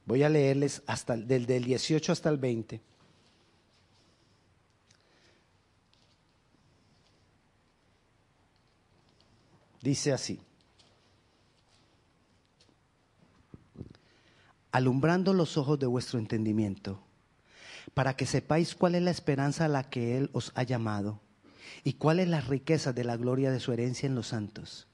voy 0.07 0.23
a 0.23 0.29
leerles 0.29 0.83
hasta 0.87 1.17
del, 1.17 1.45
del 1.45 1.65
18 1.65 2.13
hasta 2.13 2.31
el 2.31 2.39
20. 2.39 2.81
Dice 9.83 10.13
así, 10.13 10.41
alumbrando 14.77 15.33
los 15.33 15.57
ojos 15.57 15.79
de 15.79 15.87
vuestro 15.87 16.19
entendimiento 16.19 17.01
para 17.95 18.15
que 18.15 18.27
sepáis 18.27 18.75
cuál 18.75 18.95
es 18.95 19.03
la 19.03 19.11
esperanza 19.11 19.65
a 19.65 19.69
la 19.69 19.85
que 19.89 20.19
Él 20.19 20.29
os 20.35 20.53
ha 20.55 20.65
llamado 20.65 21.23
y 21.83 21.95
cuál 21.95 22.21
es 22.21 22.29
la 22.29 22.43
riqueza 22.43 22.93
de 22.93 23.03
la 23.03 23.17
gloria 23.17 23.51
de 23.51 23.59
su 23.59 23.73
herencia 23.73 24.07
en 24.07 24.15
los 24.15 24.27
santos 24.27 24.87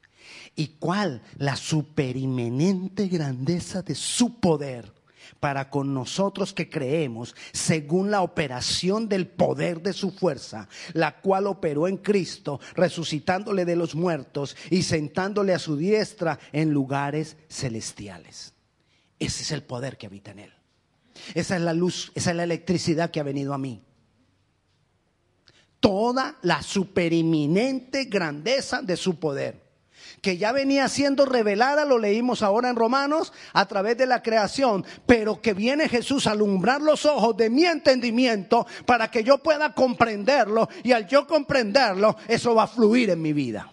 y 0.54 0.76
cuál 0.78 1.20
la 1.36 1.56
superimenente 1.56 3.08
grandeza 3.08 3.82
de 3.82 3.96
su 3.96 4.38
poder 4.38 4.92
para 5.40 5.68
con 5.68 5.92
nosotros 5.92 6.52
que 6.52 6.70
creemos 6.70 7.34
según 7.52 8.12
la 8.12 8.22
operación 8.22 9.08
del 9.08 9.26
poder 9.26 9.82
de 9.82 9.94
su 9.94 10.12
fuerza, 10.12 10.68
la 10.92 11.20
cual 11.20 11.48
operó 11.48 11.88
en 11.88 11.96
Cristo, 11.96 12.60
resucitándole 12.76 13.64
de 13.64 13.74
los 13.74 13.96
muertos 13.96 14.56
y 14.70 14.84
sentándole 14.84 15.54
a 15.54 15.58
su 15.58 15.76
diestra 15.76 16.38
en 16.52 16.70
lugares 16.70 17.36
celestiales. 17.48 18.51
Ese 19.22 19.44
es 19.44 19.52
el 19.52 19.62
poder 19.62 19.96
que 19.96 20.06
habita 20.06 20.32
en 20.32 20.40
él. 20.40 20.52
Esa 21.34 21.54
es 21.54 21.62
la 21.62 21.72
luz, 21.72 22.10
esa 22.16 22.30
es 22.30 22.36
la 22.36 22.42
electricidad 22.42 23.12
que 23.12 23.20
ha 23.20 23.22
venido 23.22 23.54
a 23.54 23.58
mí. 23.58 23.80
Toda 25.78 26.38
la 26.42 26.60
supereminente 26.60 28.06
grandeza 28.06 28.82
de 28.82 28.96
su 28.96 29.20
poder, 29.20 29.62
que 30.20 30.38
ya 30.38 30.50
venía 30.50 30.88
siendo 30.88 31.24
revelada, 31.24 31.84
lo 31.84 31.98
leímos 31.98 32.42
ahora 32.42 32.68
en 32.68 32.74
Romanos, 32.74 33.32
a 33.52 33.66
través 33.66 33.96
de 33.96 34.06
la 34.06 34.24
creación, 34.24 34.84
pero 35.06 35.40
que 35.40 35.54
viene 35.54 35.88
Jesús 35.88 36.26
a 36.26 36.32
alumbrar 36.32 36.80
los 36.80 37.06
ojos 37.06 37.36
de 37.36 37.48
mi 37.48 37.64
entendimiento 37.64 38.66
para 38.86 39.08
que 39.08 39.22
yo 39.22 39.38
pueda 39.38 39.72
comprenderlo 39.72 40.68
y 40.82 40.90
al 40.90 41.06
yo 41.06 41.28
comprenderlo, 41.28 42.16
eso 42.26 42.56
va 42.56 42.64
a 42.64 42.68
fluir 42.68 43.10
en 43.10 43.22
mi 43.22 43.32
vida. 43.32 43.70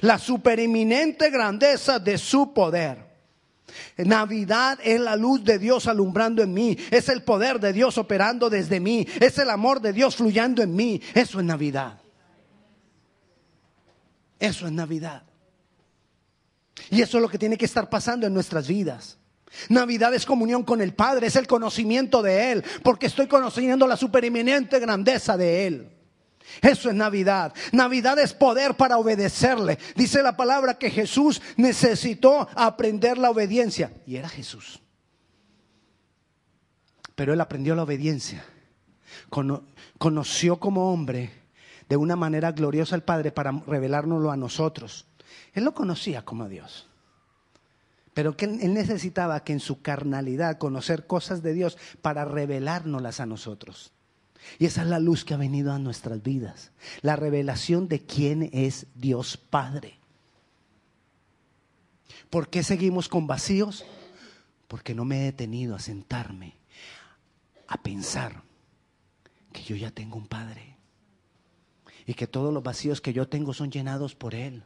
La 0.00 0.18
supereminente 0.18 1.30
grandeza 1.30 2.00
de 2.00 2.18
su 2.18 2.52
poder. 2.52 3.13
Navidad 3.96 4.78
es 4.82 5.00
la 5.00 5.16
luz 5.16 5.44
de 5.44 5.58
Dios 5.58 5.86
alumbrando 5.86 6.42
en 6.42 6.52
mí. 6.52 6.76
Es 6.90 7.08
el 7.08 7.22
poder 7.22 7.60
de 7.60 7.72
Dios 7.72 7.98
operando 7.98 8.50
desde 8.50 8.80
mí. 8.80 9.06
Es 9.20 9.38
el 9.38 9.50
amor 9.50 9.80
de 9.80 9.92
Dios 9.92 10.16
fluyendo 10.16 10.62
en 10.62 10.74
mí. 10.74 11.00
Eso 11.14 11.38
es 11.38 11.44
Navidad. 11.44 12.00
Eso 14.38 14.66
es 14.66 14.72
Navidad. 14.72 15.22
Y 16.90 17.02
eso 17.02 17.18
es 17.18 17.22
lo 17.22 17.28
que 17.28 17.38
tiene 17.38 17.56
que 17.56 17.64
estar 17.64 17.88
pasando 17.88 18.26
en 18.26 18.34
nuestras 18.34 18.68
vidas. 18.68 19.18
Navidad 19.68 20.12
es 20.14 20.26
comunión 20.26 20.64
con 20.64 20.80
el 20.80 20.94
Padre, 20.94 21.28
es 21.28 21.36
el 21.36 21.46
conocimiento 21.46 22.22
de 22.22 22.52
Él, 22.52 22.64
porque 22.82 23.06
estoy 23.06 23.28
conociendo 23.28 23.86
la 23.86 23.96
supereminente 23.96 24.80
grandeza 24.80 25.36
de 25.36 25.66
Él. 25.66 25.90
Eso 26.60 26.88
es 26.88 26.94
Navidad. 26.94 27.54
Navidad 27.72 28.18
es 28.18 28.32
poder 28.32 28.74
para 28.74 28.98
obedecerle. 28.98 29.78
Dice 29.96 30.22
la 30.22 30.36
palabra 30.36 30.74
que 30.74 30.90
Jesús 30.90 31.40
necesitó 31.56 32.48
aprender 32.54 33.18
la 33.18 33.30
obediencia. 33.30 33.92
Y 34.06 34.16
era 34.16 34.28
Jesús. 34.28 34.80
Pero 37.14 37.32
él 37.32 37.40
aprendió 37.40 37.74
la 37.74 37.82
obediencia. 37.82 38.44
conoció 39.98 40.58
como 40.58 40.92
hombre 40.92 41.30
de 41.88 41.96
una 41.96 42.16
manera 42.16 42.52
gloriosa 42.52 42.94
al 42.94 43.04
Padre 43.04 43.32
para 43.32 43.52
revelárnoslo 43.66 44.30
a 44.30 44.36
nosotros. 44.36 45.06
Él 45.52 45.64
lo 45.64 45.74
conocía 45.74 46.24
como 46.24 46.48
Dios. 46.48 46.88
Pero 48.12 48.36
que 48.36 48.44
él 48.44 48.74
necesitaba 48.74 49.42
que 49.42 49.52
en 49.52 49.60
su 49.60 49.82
carnalidad 49.82 50.58
conocer 50.58 51.06
cosas 51.06 51.42
de 51.42 51.52
Dios 51.52 51.76
para 52.00 52.24
revelárnoslas 52.24 53.20
a 53.20 53.26
nosotros. 53.26 53.92
Y 54.58 54.66
esa 54.66 54.82
es 54.82 54.88
la 54.88 54.98
luz 54.98 55.24
que 55.24 55.34
ha 55.34 55.38
venido 55.38 55.72
a 55.72 55.78
nuestras 55.78 56.22
vidas. 56.22 56.72
La 57.02 57.16
revelación 57.16 57.88
de 57.88 58.04
quién 58.04 58.50
es 58.52 58.86
Dios 58.94 59.36
Padre. 59.36 59.98
¿Por 62.30 62.48
qué 62.48 62.62
seguimos 62.62 63.08
con 63.08 63.26
vacíos? 63.26 63.84
Porque 64.68 64.94
no 64.94 65.04
me 65.04 65.20
he 65.20 65.24
detenido 65.24 65.74
a 65.74 65.78
sentarme, 65.78 66.54
a 67.68 67.82
pensar 67.82 68.42
que 69.52 69.62
yo 69.62 69.76
ya 69.76 69.90
tengo 69.90 70.16
un 70.16 70.26
Padre. 70.26 70.76
Y 72.06 72.14
que 72.14 72.26
todos 72.26 72.52
los 72.52 72.62
vacíos 72.62 73.00
que 73.00 73.12
yo 73.12 73.28
tengo 73.28 73.54
son 73.54 73.70
llenados 73.70 74.14
por 74.14 74.34
Él. 74.34 74.64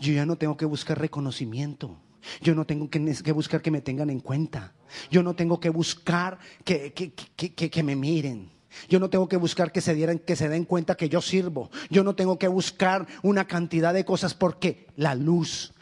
Yo 0.00 0.12
ya 0.12 0.26
no 0.26 0.36
tengo 0.36 0.56
que 0.56 0.66
buscar 0.66 0.98
reconocimiento. 0.98 1.98
Yo 2.42 2.54
no 2.54 2.66
tengo 2.66 2.90
que, 2.90 3.32
buscar 3.32 3.62
que 3.62 3.70
me 3.70 3.80
tengan 3.80 4.10
en 4.10 4.20
cuenta. 4.20 4.74
Yo 5.10 5.22
no 5.22 5.34
tengo 5.34 5.60
que 5.60 5.70
buscar 5.70 6.38
que, 6.64 6.92
que 6.92 7.82
me 7.82 7.96
miren. 7.96 8.57
Yo 8.88 8.98
no 8.98 9.10
tengo 9.10 9.28
que 9.28 9.36
buscar 9.36 9.72
que 9.72 9.80
se, 9.80 9.94
dieran, 9.94 10.18
que 10.18 10.36
se 10.36 10.48
den 10.48 10.64
cuenta 10.64 10.96
que 10.96 11.08
yo 11.08 11.20
sirvo. 11.20 11.70
Yo 11.90 12.04
no 12.04 12.14
tengo 12.14 12.38
que 12.38 12.48
buscar 12.48 13.06
una 13.22 13.46
cantidad 13.46 13.94
de 13.94 14.04
cosas 14.04 14.34
porque 14.34 14.86
la 14.96 15.14
luz, 15.14 15.72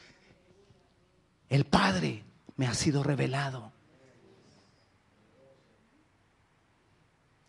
el 1.48 1.64
Padre, 1.64 2.24
me 2.56 2.66
ha 2.66 2.74
sido 2.74 3.02
revelado. 3.02 3.72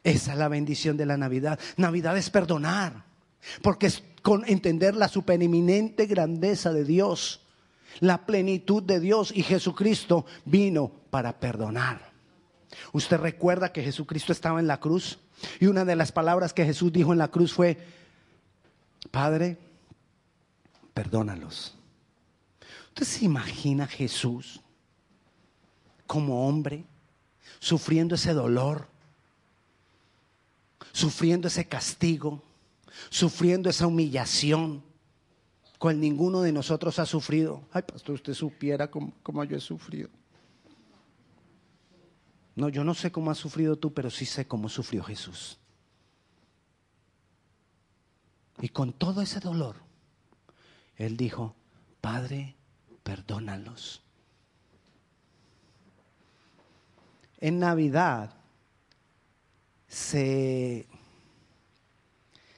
Esa 0.04 0.32
es 0.32 0.38
la 0.38 0.48
bendición 0.48 0.96
de 0.96 1.06
la 1.06 1.18
Navidad. 1.18 1.60
Navidad 1.76 2.18
es 2.18 2.30
perdonar, 2.30 3.04
porque 3.62 3.88
es 3.88 4.04
con 4.22 4.44
entender 4.48 4.96
la 4.96 5.08
supereminente 5.08 6.06
grandeza 6.06 6.72
de 6.72 6.84
Dios, 6.84 7.42
la 8.00 8.26
plenitud 8.26 8.84
de 8.84 9.00
Dios 9.00 9.32
y 9.36 9.44
Jesucristo 9.44 10.26
vino 10.46 10.92
para 11.10 11.40
perdonar. 11.40 12.12
¿Usted 12.92 13.18
recuerda 13.18 13.72
que 13.72 13.84
Jesucristo 13.84 14.32
estaba 14.32 14.60
en 14.60 14.68
la 14.68 14.80
cruz? 14.80 15.20
Y 15.60 15.68
una 15.68 15.86
de 15.86 15.96
las 15.96 16.12
palabras 16.12 16.54
que 16.54 16.66
Jesús 16.66 16.92
dijo 16.92 17.14
en 17.14 17.20
la 17.20 17.30
cruz 17.30 17.54
fue, 17.54 17.78
Padre, 19.12 19.58
perdónalos. 20.94 21.76
¿Usted 22.90 23.06
se 23.06 23.26
imagina 23.26 23.84
a 23.84 23.88
Jesús 23.88 24.60
como 26.08 26.48
hombre 26.48 26.86
sufriendo 27.60 28.16
ese 28.16 28.34
dolor, 28.34 28.88
sufriendo 30.92 31.48
ese 31.48 31.68
castigo, 31.68 32.42
sufriendo 33.10 33.70
esa 33.70 33.86
humillación, 33.86 34.84
cual 35.78 36.00
ninguno 36.00 36.42
de 36.42 36.52
nosotros 36.52 36.98
ha 36.98 37.06
sufrido? 37.06 37.62
Ay, 37.72 37.84
pastor, 37.84 38.16
usted 38.16 38.34
supiera 38.34 38.90
cómo 38.90 39.44
yo 39.44 39.56
he 39.56 39.62
sufrido. 39.62 40.10
No, 42.58 42.70
yo 42.70 42.84
no 42.84 42.96
sé 42.96 43.12
cómo 43.12 43.30
has 43.30 43.38
sufrido 43.38 43.76
tú, 43.76 43.94
pero 43.94 44.10
sí 44.10 44.26
sé 44.26 44.48
cómo 44.48 44.68
sufrió 44.68 45.04
Jesús. 45.04 45.60
Y 48.60 48.70
con 48.70 48.94
todo 48.94 49.22
ese 49.22 49.40
dolor, 49.40 49.76
Él 50.96 51.18
dijo, 51.18 51.54
Padre, 52.02 52.56
perdónalos. 53.04 54.02
En 57.40 57.60
Navidad 57.60 58.32
se, 59.88 60.88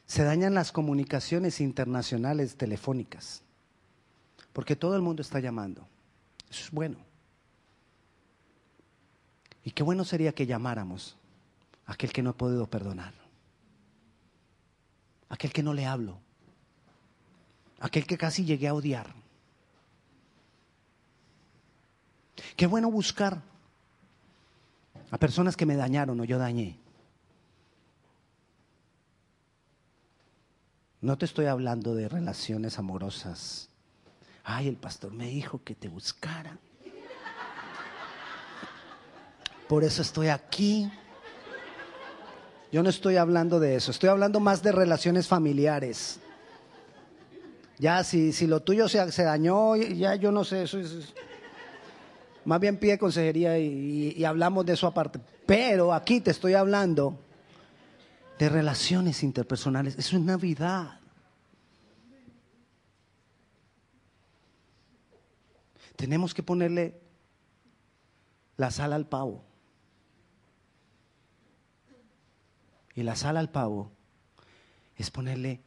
se 0.05 0.23
dañan 0.23 0.53
las 0.53 0.71
comunicaciones 0.71 1.59
internacionales 1.59 2.55
telefónicas, 2.55 3.41
porque 4.53 4.77
todo 4.77 4.95
el 4.95 5.01
mundo 5.01 5.21
está 5.21 5.41
llamando. 5.41 5.85
Eso 6.49 6.63
es 6.63 6.71
bueno. 6.71 7.08
Y 9.63 9.71
qué 9.71 9.83
bueno 9.83 10.05
sería 10.05 10.33
que 10.33 10.45
llamáramos 10.45 11.15
a 11.85 11.93
aquel 11.93 12.11
que 12.11 12.23
no 12.23 12.31
he 12.31 12.33
podido 12.33 12.67
perdonar, 12.67 13.13
aquel 15.29 15.51
que 15.51 15.63
no 15.63 15.73
le 15.73 15.85
hablo, 15.85 16.19
aquel 17.79 18.05
que 18.05 18.17
casi 18.17 18.45
llegué 18.45 18.67
a 18.67 18.73
odiar. 18.73 19.13
Qué 22.55 22.67
bueno 22.67 22.89
buscar 22.89 23.41
A 25.11 25.17
personas 25.17 25.57
que 25.57 25.65
me 25.65 25.75
dañaron 25.75 26.19
o 26.19 26.23
yo 26.23 26.37
dañé. 26.37 26.77
No 31.01 31.17
te 31.17 31.25
estoy 31.25 31.47
hablando 31.47 31.95
de 31.95 32.09
relaciones 32.09 32.77
amorosas. 32.77 33.69
Ay, 34.43 34.67
el 34.67 34.75
pastor 34.75 35.11
me 35.11 35.27
dijo 35.27 35.63
que 35.63 35.73
te 35.73 35.87
buscara. 35.87 36.59
Por 39.69 39.83
eso 39.83 40.01
estoy 40.01 40.29
aquí. 40.29 40.91
Yo 42.71 42.81
no 42.81 42.89
estoy 42.89 43.17
hablando 43.17 43.59
de 43.59 43.75
eso, 43.75 43.91
estoy 43.91 44.09
hablando 44.09 44.39
más 44.39 44.63
de 44.63 44.71
relaciones 44.71 45.27
familiares. 45.27 46.19
Ya, 47.77 48.03
si, 48.03 48.33
si 48.33 48.47
lo 48.47 48.61
tuyo 48.61 48.89
se, 48.89 49.23
dañó, 49.23 49.75
ya 49.75 50.15
yo 50.15 50.31
no 50.31 50.43
sé, 50.43 50.63
eso 50.63 50.79
es, 50.79 51.13
más 52.45 52.59
bien 52.59 52.77
pide 52.77 52.97
consejería 52.97 53.59
y, 53.59 54.15
y 54.17 54.25
hablamos 54.25 54.65
de 54.65 54.73
eso 54.73 54.87
aparte. 54.87 55.19
Pero 55.45 55.93
aquí 55.93 56.19
te 56.19 56.31
estoy 56.31 56.55
hablando 56.55 57.19
de 58.39 58.49
relaciones 58.49 59.21
interpersonales. 59.21 59.95
Eso 59.99 60.17
es 60.17 60.23
Navidad. 60.23 60.99
Tenemos 65.95 66.33
que 66.33 66.41
ponerle 66.41 66.99
la 68.57 68.71
sal 68.71 68.93
al 68.93 69.07
pavo. 69.07 69.48
Y 72.95 73.03
la 73.03 73.15
sal 73.15 73.37
al 73.37 73.49
pavo 73.49 73.91
es 74.95 75.11
ponerle, 75.11 75.61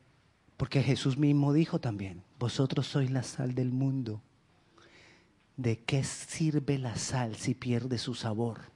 porque 0.57 0.83
Jesús 0.83 1.17
mismo 1.17 1.53
dijo 1.53 1.81
también, 1.81 2.23
vosotros 2.39 2.87
sois 2.87 3.11
la 3.11 3.23
sal 3.23 3.55
del 3.55 3.73
mundo. 3.73 4.21
¿De 5.57 5.81
qué 5.81 6.05
sirve 6.05 6.79
la 6.79 6.97
sal 6.97 7.37
si 7.37 7.55
pierde 7.55 7.99
su 7.99 8.15
sabor? 8.15 8.73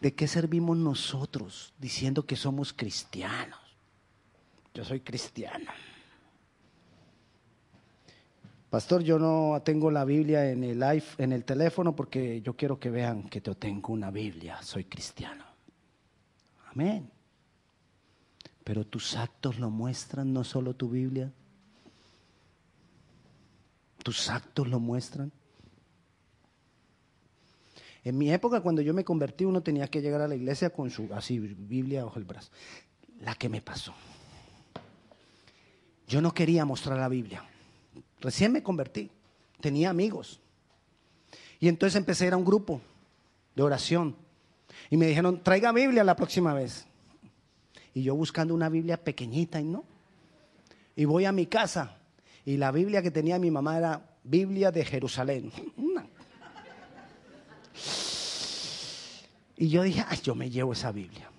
¿De 0.00 0.14
qué 0.14 0.26
servimos 0.26 0.76
nosotros 0.76 1.74
diciendo 1.78 2.26
que 2.26 2.36
somos 2.36 2.72
cristianos? 2.72 3.60
Yo 4.72 4.84
soy 4.84 5.00
cristiano. 5.00 5.70
Pastor, 8.70 9.04
yo 9.04 9.20
no 9.20 9.62
tengo 9.64 9.88
la 9.88 10.04
Biblia 10.04 10.50
en 10.50 10.64
el, 10.64 10.82
en 11.18 11.32
el 11.32 11.44
teléfono 11.44 11.94
porque 11.94 12.42
yo 12.42 12.56
quiero 12.56 12.80
que 12.80 12.90
vean 12.90 13.28
que 13.28 13.40
yo 13.40 13.54
tengo 13.54 13.92
una 13.92 14.10
Biblia, 14.10 14.60
soy 14.62 14.84
cristiano. 14.84 15.44
Amén. 16.72 17.13
Pero 18.64 18.86
tus 18.86 19.14
actos 19.16 19.58
lo 19.58 19.68
muestran, 19.68 20.32
no 20.32 20.42
solo 20.42 20.74
tu 20.74 20.88
Biblia. 20.88 21.30
Tus 24.02 24.30
actos 24.30 24.66
lo 24.68 24.80
muestran. 24.80 25.30
En 28.04 28.18
mi 28.18 28.30
época, 28.32 28.60
cuando 28.60 28.82
yo 28.82 28.92
me 28.92 29.04
convertí, 29.04 29.44
uno 29.44 29.62
tenía 29.62 29.88
que 29.88 30.02
llegar 30.02 30.20
a 30.20 30.28
la 30.28 30.34
iglesia 30.34 30.70
con 30.70 30.90
su 30.90 31.08
así 31.14 31.38
Biblia 31.38 32.04
bajo 32.04 32.18
el 32.18 32.24
brazo. 32.24 32.50
La 33.20 33.34
que 33.34 33.48
me 33.48 33.62
pasó. 33.62 33.94
Yo 36.06 36.20
no 36.20 36.34
quería 36.34 36.64
mostrar 36.64 36.98
la 36.98 37.08
Biblia. 37.08 37.44
Recién 38.20 38.52
me 38.52 38.62
convertí. 38.62 39.10
Tenía 39.60 39.88
amigos. 39.90 40.40
Y 41.60 41.68
entonces 41.68 41.96
empecé 41.96 42.24
a 42.24 42.26
ir 42.28 42.32
a 42.34 42.36
un 42.36 42.44
grupo 42.44 42.80
de 43.54 43.62
oración. 43.62 44.16
Y 44.90 44.98
me 44.98 45.06
dijeron, 45.06 45.42
traiga 45.42 45.72
Biblia 45.72 46.04
la 46.04 46.16
próxima 46.16 46.52
vez. 46.52 46.86
Y 47.94 48.02
yo 48.02 48.14
buscando 48.14 48.54
una 48.54 48.68
Biblia 48.68 48.96
pequeñita 48.96 49.60
y 49.60 49.64
no. 49.64 49.84
Y 50.96 51.04
voy 51.04 51.24
a 51.24 51.32
mi 51.32 51.46
casa. 51.46 51.96
Y 52.44 52.56
la 52.56 52.70
Biblia 52.72 53.00
que 53.00 53.10
tenía 53.10 53.38
mi 53.38 53.50
mamá 53.50 53.78
era 53.78 54.02
Biblia 54.24 54.70
de 54.70 54.84
Jerusalén. 54.84 55.50
Y 59.56 59.68
yo 59.68 59.82
dije, 59.82 60.04
ay, 60.08 60.18
yo 60.22 60.34
me 60.34 60.50
llevo 60.50 60.72
esa 60.72 60.90
Biblia. 60.90 61.30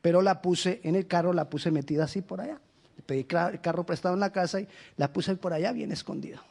Pero 0.00 0.20
la 0.20 0.42
puse 0.42 0.80
en 0.82 0.96
el 0.96 1.06
carro, 1.06 1.32
la 1.32 1.48
puse 1.48 1.70
metida 1.70 2.04
así 2.04 2.20
por 2.20 2.40
allá. 2.40 2.60
Pedí 3.06 3.20
el 3.20 3.60
carro 3.60 3.86
prestado 3.86 4.14
en 4.14 4.20
la 4.20 4.32
casa 4.32 4.60
y 4.60 4.68
la 4.96 5.12
puse 5.12 5.34
por 5.36 5.52
allá 5.52 5.72
bien 5.72 5.92
escondida. 5.92 6.42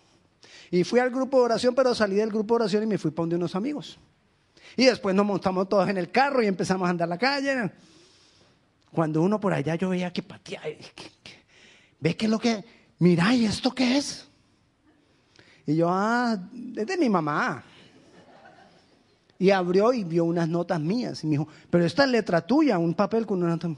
Y 0.69 0.83
fui 0.83 0.99
al 0.99 1.09
grupo 1.09 1.37
de 1.37 1.43
oración, 1.43 1.75
pero 1.75 1.93
salí 1.93 2.15
del 2.15 2.29
grupo 2.29 2.55
de 2.55 2.63
oración 2.63 2.83
y 2.83 2.85
me 2.85 2.97
fui 2.97 3.11
para 3.11 3.23
donde 3.23 3.35
unos 3.35 3.55
amigos. 3.55 3.99
Y 4.77 4.85
después 4.85 5.13
nos 5.13 5.25
montamos 5.25 5.67
todos 5.67 5.89
en 5.89 5.97
el 5.97 6.11
carro 6.11 6.41
y 6.41 6.47
empezamos 6.47 6.87
a 6.87 6.91
andar 6.91 7.09
la 7.09 7.17
calle. 7.17 7.71
Cuando 8.91 9.21
uno 9.21 9.39
por 9.39 9.53
allá 9.53 9.75
yo 9.75 9.89
veía 9.89 10.11
que 10.11 10.21
pateaba, 10.21 10.65
¿ve 11.99 12.17
qué 12.17 12.25
es 12.25 12.31
lo 12.31 12.39
que? 12.39 12.63
Mira, 12.99 13.33
¿y 13.33 13.45
esto 13.45 13.71
qué 13.71 13.97
es? 13.97 14.27
Y 15.65 15.75
yo, 15.77 15.87
ah, 15.89 16.37
es 16.75 16.85
de 16.85 16.97
mi 16.97 17.09
mamá. 17.09 17.63
Y 19.39 19.49
abrió 19.49 19.93
y 19.93 20.03
vio 20.03 20.25
unas 20.25 20.47
notas 20.47 20.79
mías. 20.79 21.23
Y 21.23 21.27
me 21.27 21.31
dijo, 21.31 21.47
pero 21.69 21.85
esta 21.85 22.03
es 22.03 22.09
letra 22.09 22.45
tuya, 22.45 22.77
un 22.77 22.93
papel 22.93 23.25
con 23.25 23.41
una 23.41 23.51
nota. 23.51 23.69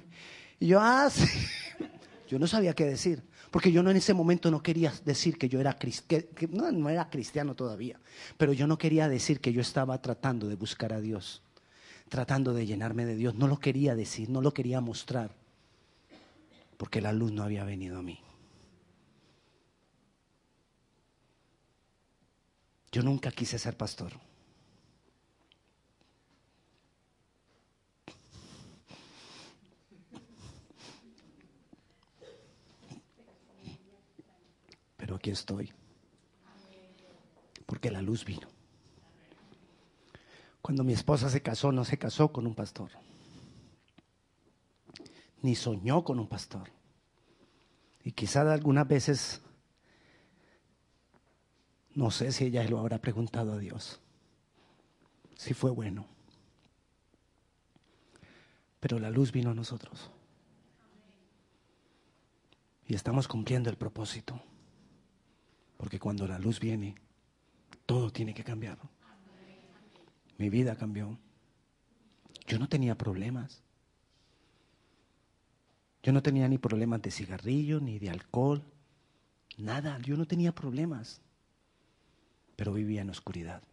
Y 0.60 0.68
yo, 0.68 0.80
ah. 0.82 1.10
Yo 2.30 2.40
no 2.40 2.48
sabía 2.48 2.74
qué 2.74 2.86
decir. 2.86 3.22
Porque 3.52 3.72
yo 3.72 3.84
no 3.84 3.92
en 3.92 3.98
ese 3.98 4.16
momento 4.16 4.50
no 4.50 4.64
quería 4.64 4.92
decir 5.06 5.38
que 5.38 5.48
yo 5.48 5.60
era 5.60 5.78
cristiano, 5.78 6.26
no, 6.50 6.72
no 6.72 6.90
era 6.90 7.08
cristiano 7.08 7.54
todavía. 7.54 8.00
Pero 8.36 8.54
yo 8.54 8.66
no 8.66 8.80
quería 8.80 9.08
decir 9.08 9.40
que 9.40 9.54
yo 9.54 9.62
estaba 9.62 10.02
tratando 10.02 10.48
de 10.48 10.56
buscar 10.56 10.92
a 10.92 11.00
Dios 11.00 11.44
tratando 12.10 12.54
de 12.54 12.66
llenarme 12.66 13.06
de 13.06 13.16
Dios. 13.16 13.36
No 13.36 13.48
lo 13.48 13.60
quería 13.60 13.96
decir, 13.96 14.30
no 14.30 14.42
lo 14.42 14.54
quería 14.54 14.82
mostrar, 14.82 15.32
porque 16.78 17.02
la 17.02 17.14
luz 17.14 17.32
no 17.32 17.44
había 17.44 17.64
venido 17.64 18.00
a 18.00 18.02
mí. 18.02 18.20
Yo 22.92 23.02
nunca 23.02 23.32
quise 23.32 23.58
ser 23.58 23.76
pastor. 23.76 24.14
Pero 34.96 35.16
aquí 35.16 35.32
estoy. 35.32 35.74
Porque 37.66 37.90
la 37.90 38.02
luz 38.02 38.24
vino. 38.24 38.53
Cuando 40.64 40.86
mi 40.86 40.94
esposa 40.94 41.30
se 41.30 41.42
casó, 41.42 41.74
no 41.74 41.84
se 41.84 41.98
casó 41.98 42.32
con 42.32 42.48
un 42.48 42.56
pastor. 42.56 42.90
Ni 45.42 45.56
soñó 45.56 46.06
con 46.06 46.20
un 46.20 46.28
pastor. 46.30 46.72
Y 48.02 48.14
quizá 48.14 48.50
algunas 48.50 48.88
veces, 48.88 49.42
no 51.94 52.12
sé 52.12 52.32
si 52.32 52.46
ella 52.46 52.64
lo 52.64 52.80
habrá 52.80 52.98
preguntado 53.00 53.52
a 53.52 53.58
Dios, 53.58 54.00
si 55.36 55.54
fue 55.54 55.70
bueno. 55.70 56.08
Pero 58.80 59.00
la 59.00 59.10
luz 59.10 59.34
vino 59.34 59.50
a 59.50 59.54
nosotros. 59.54 60.12
Y 62.88 62.96
estamos 62.96 63.28
cumpliendo 63.28 63.70
el 63.70 63.76
propósito. 63.76 64.42
Porque 65.76 66.00
cuando 66.00 66.26
la 66.26 66.40
luz 66.40 66.62
viene, 66.62 66.96
todo 67.86 68.12
tiene 68.12 68.34
que 68.34 68.46
cambiar. 68.46 68.78
Mi 70.44 70.50
vida 70.50 70.76
cambió. 70.76 71.18
Yo 72.48 72.60
no 72.60 72.68
tenía 72.68 72.98
problemas. 72.98 73.62
Yo 76.04 76.12
no 76.12 76.22
tenía 76.22 76.50
ni 76.50 76.58
problemas 76.58 77.02
de 77.02 77.12
cigarrillo, 77.12 77.80
ni 77.80 77.98
de 77.98 78.10
alcohol, 78.10 78.62
nada. 79.58 79.98
Yo 80.00 80.18
no 80.18 80.26
tenía 80.26 80.54
problemas. 80.54 81.22
Pero 82.58 82.74
vivía 82.74 83.04
en 83.04 83.10
oscuridad. 83.10 83.64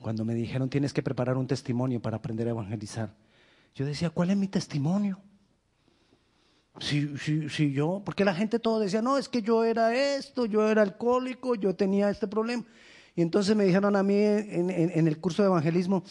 Cuando 0.00 0.24
me 0.24 0.34
dijeron 0.34 0.70
tienes 0.70 0.92
que 0.92 1.02
preparar 1.02 1.36
un 1.36 1.48
testimonio 1.48 2.00
para 2.00 2.18
aprender 2.18 2.46
a 2.46 2.50
evangelizar, 2.50 3.12
yo 3.74 3.84
decía, 3.84 4.10
¿cuál 4.10 4.30
es 4.30 4.36
mi 4.36 4.46
testimonio? 4.46 5.18
Si, 6.78 7.18
si, 7.18 7.48
si 7.48 7.72
yo, 7.72 8.02
porque 8.04 8.24
la 8.24 8.36
gente 8.36 8.60
todo 8.60 8.78
decía, 8.78 9.02
no, 9.02 9.18
es 9.18 9.28
que 9.28 9.42
yo 9.42 9.64
era 9.64 9.92
esto, 9.96 10.46
yo 10.46 10.70
era 10.70 10.82
alcohólico, 10.82 11.56
yo 11.56 11.74
tenía 11.74 12.08
este 12.08 12.28
problema. 12.28 12.64
Y 13.14 13.22
entonces 13.22 13.56
me 13.56 13.64
dijeron 13.64 13.96
a 13.96 14.02
mí 14.02 14.14
en, 14.16 15.06
el 15.06 15.18
curso 15.18 15.42
de 15.42 15.48
evangelismo, 15.48 16.02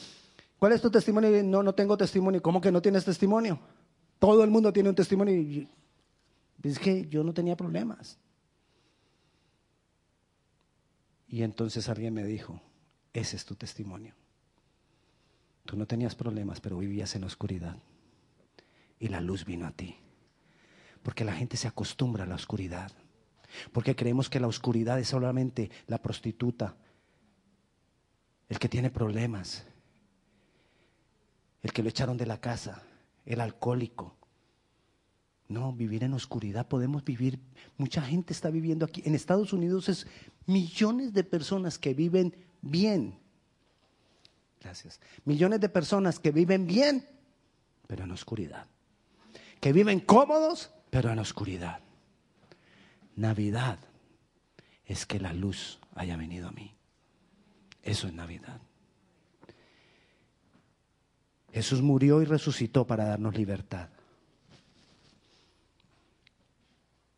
¿cuál 0.57 0.73
es 0.73 0.81
tu 0.81 0.91
testimonio? 0.91 1.37
Y 1.37 1.43
no, 1.43 1.63
no 1.63 1.73
tengo 1.73 1.97
testimonio. 1.97 2.41
¿Cómo 2.41 2.61
que 2.61 2.71
no 2.71 2.81
tienes 2.81 3.05
testimonio? 3.05 3.59
Todo 4.19 4.43
el 4.43 4.49
mundo 4.49 4.73
tiene 4.73 4.89
un 4.89 4.95
testimonio. 4.95 5.33
Y 5.33 5.67
es 6.63 6.79
que 6.79 7.07
yo 7.07 7.23
no 7.23 7.33
tenía 7.33 7.55
problemas. 7.55 8.17
Y 11.29 11.43
entonces 11.43 11.87
alguien 11.87 12.13
me 12.13 12.23
dijo, 12.23 12.59
ese 13.13 13.37
es 13.37 13.45
tu 13.45 13.55
testimonio. 13.55 14.13
Tú 15.65 15.77
no 15.77 15.85
tenías 15.85 16.15
problemas, 16.15 16.59
pero 16.59 16.79
vivías 16.79 17.15
en 17.15 17.23
oscuridad. 17.23 17.77
Y 18.99 19.07
la 19.07 19.21
luz 19.21 19.45
vino 19.45 19.67
a 19.67 19.71
ti. 19.71 19.95
Porque 21.03 21.23
la 21.23 21.33
gente 21.33 21.55
se 21.55 21.67
acostumbra 21.67 22.23
a 22.23 22.27
la 22.27 22.35
oscuridad. 22.35 22.91
Porque 23.71 23.95
creemos 23.95 24.29
que 24.29 24.39
la 24.39 24.47
oscuridad 24.47 24.99
es 24.99 25.09
solamente 25.09 25.69
la 25.87 25.99
prostituta, 25.99 26.75
el 28.49 28.57
que 28.57 28.67
tiene 28.67 28.89
problemas, 28.89 29.63
el 31.61 31.71
que 31.71 31.83
lo 31.83 31.89
echaron 31.89 32.17
de 32.17 32.25
la 32.25 32.41
casa, 32.41 32.83
el 33.25 33.41
alcohólico. 33.41 34.15
No, 35.47 35.73
vivir 35.73 36.03
en 36.03 36.13
oscuridad 36.13 36.67
podemos 36.67 37.03
vivir. 37.03 37.39
Mucha 37.77 38.01
gente 38.01 38.33
está 38.33 38.49
viviendo 38.49 38.85
aquí. 38.85 39.01
En 39.05 39.15
Estados 39.15 39.53
Unidos 39.53 39.89
es 39.89 40.07
millones 40.45 41.13
de 41.13 41.23
personas 41.23 41.79
que 41.79 41.93
viven 41.93 42.35
bien. 42.61 43.17
Gracias. 44.61 44.99
Millones 45.25 45.59
de 45.59 45.69
personas 45.69 46.19
que 46.19 46.31
viven 46.31 46.67
bien, 46.67 47.07
pero 47.87 48.03
en 48.03 48.11
oscuridad. 48.11 48.67
Que 49.59 49.73
viven 49.73 49.99
cómodos, 49.99 50.71
pero 50.89 51.11
en 51.11 51.19
oscuridad. 51.19 51.79
Navidad 53.15 53.79
es 54.85 55.05
que 55.05 55.19
la 55.19 55.33
luz 55.33 55.79
haya 55.95 56.15
venido 56.15 56.47
a 56.47 56.51
mí. 56.51 56.78
Eso 57.89 58.05
es 58.05 58.13
Navidad. 58.13 58.61
Jesús 61.51 61.81
murió 61.81 62.21
y 62.21 62.25
resucitó 62.25 62.85
para 62.85 63.05
darnos 63.05 63.35
libertad. 63.35 63.89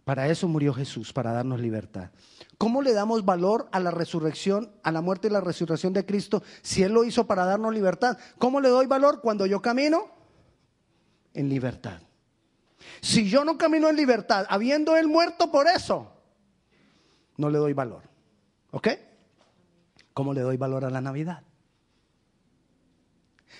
Para 0.05 0.29
eso 0.29 0.47
murió 0.47 0.73
Jesús, 0.73 1.11
para 1.11 1.33
darnos 1.33 1.59
libertad. 1.59 2.11
¿Cómo 2.57 2.81
le 2.81 2.93
damos 2.93 3.25
valor 3.25 3.67
a 3.73 3.81
la 3.81 3.91
resurrección, 3.91 4.71
a 4.81 4.93
la 4.93 5.01
muerte 5.01 5.27
y 5.27 5.31
la 5.31 5.41
resurrección 5.41 5.91
de 5.91 6.05
Cristo 6.05 6.41
si 6.61 6.83
Él 6.83 6.93
lo 6.93 7.03
hizo 7.03 7.27
para 7.27 7.43
darnos 7.43 7.73
libertad? 7.73 8.17
¿Cómo 8.37 8.61
le 8.61 8.69
doy 8.69 8.85
valor 8.85 9.19
cuando 9.19 9.45
yo 9.45 9.61
camino? 9.61 10.05
En 11.33 11.49
libertad. 11.49 11.99
Si 13.01 13.29
yo 13.29 13.43
no 13.43 13.57
camino 13.57 13.89
en 13.89 13.97
libertad, 13.97 14.45
habiendo 14.47 14.95
Él 14.95 15.09
muerto 15.09 15.51
por 15.51 15.67
eso, 15.67 16.13
no 17.35 17.49
le 17.49 17.57
doy 17.57 17.73
valor. 17.73 18.03
¿Ok? 18.71 18.87
¿Cómo 20.13 20.33
le 20.33 20.41
doy 20.41 20.57
valor 20.57 20.85
a 20.85 20.89
la 20.89 21.01
Navidad? 21.01 21.43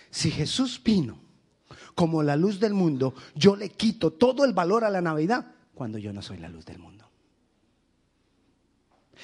Si 0.10 0.32
Jesús 0.32 0.82
vino 0.84 1.20
como 1.96 2.24
la 2.24 2.36
luz 2.36 2.60
del 2.60 2.74
mundo, 2.74 3.14
yo 3.36 3.56
le 3.56 3.70
quito 3.70 4.12
todo 4.12 4.44
el 4.46 4.54
valor 4.54 4.84
a 4.84 4.90
la 4.90 5.02
Navidad 5.02 5.46
cuando 5.74 5.98
yo 5.98 6.12
no 6.14 6.22
soy 6.22 6.38
la 6.38 6.50
luz 6.50 6.66
del 6.66 6.80
mundo. 6.80 7.02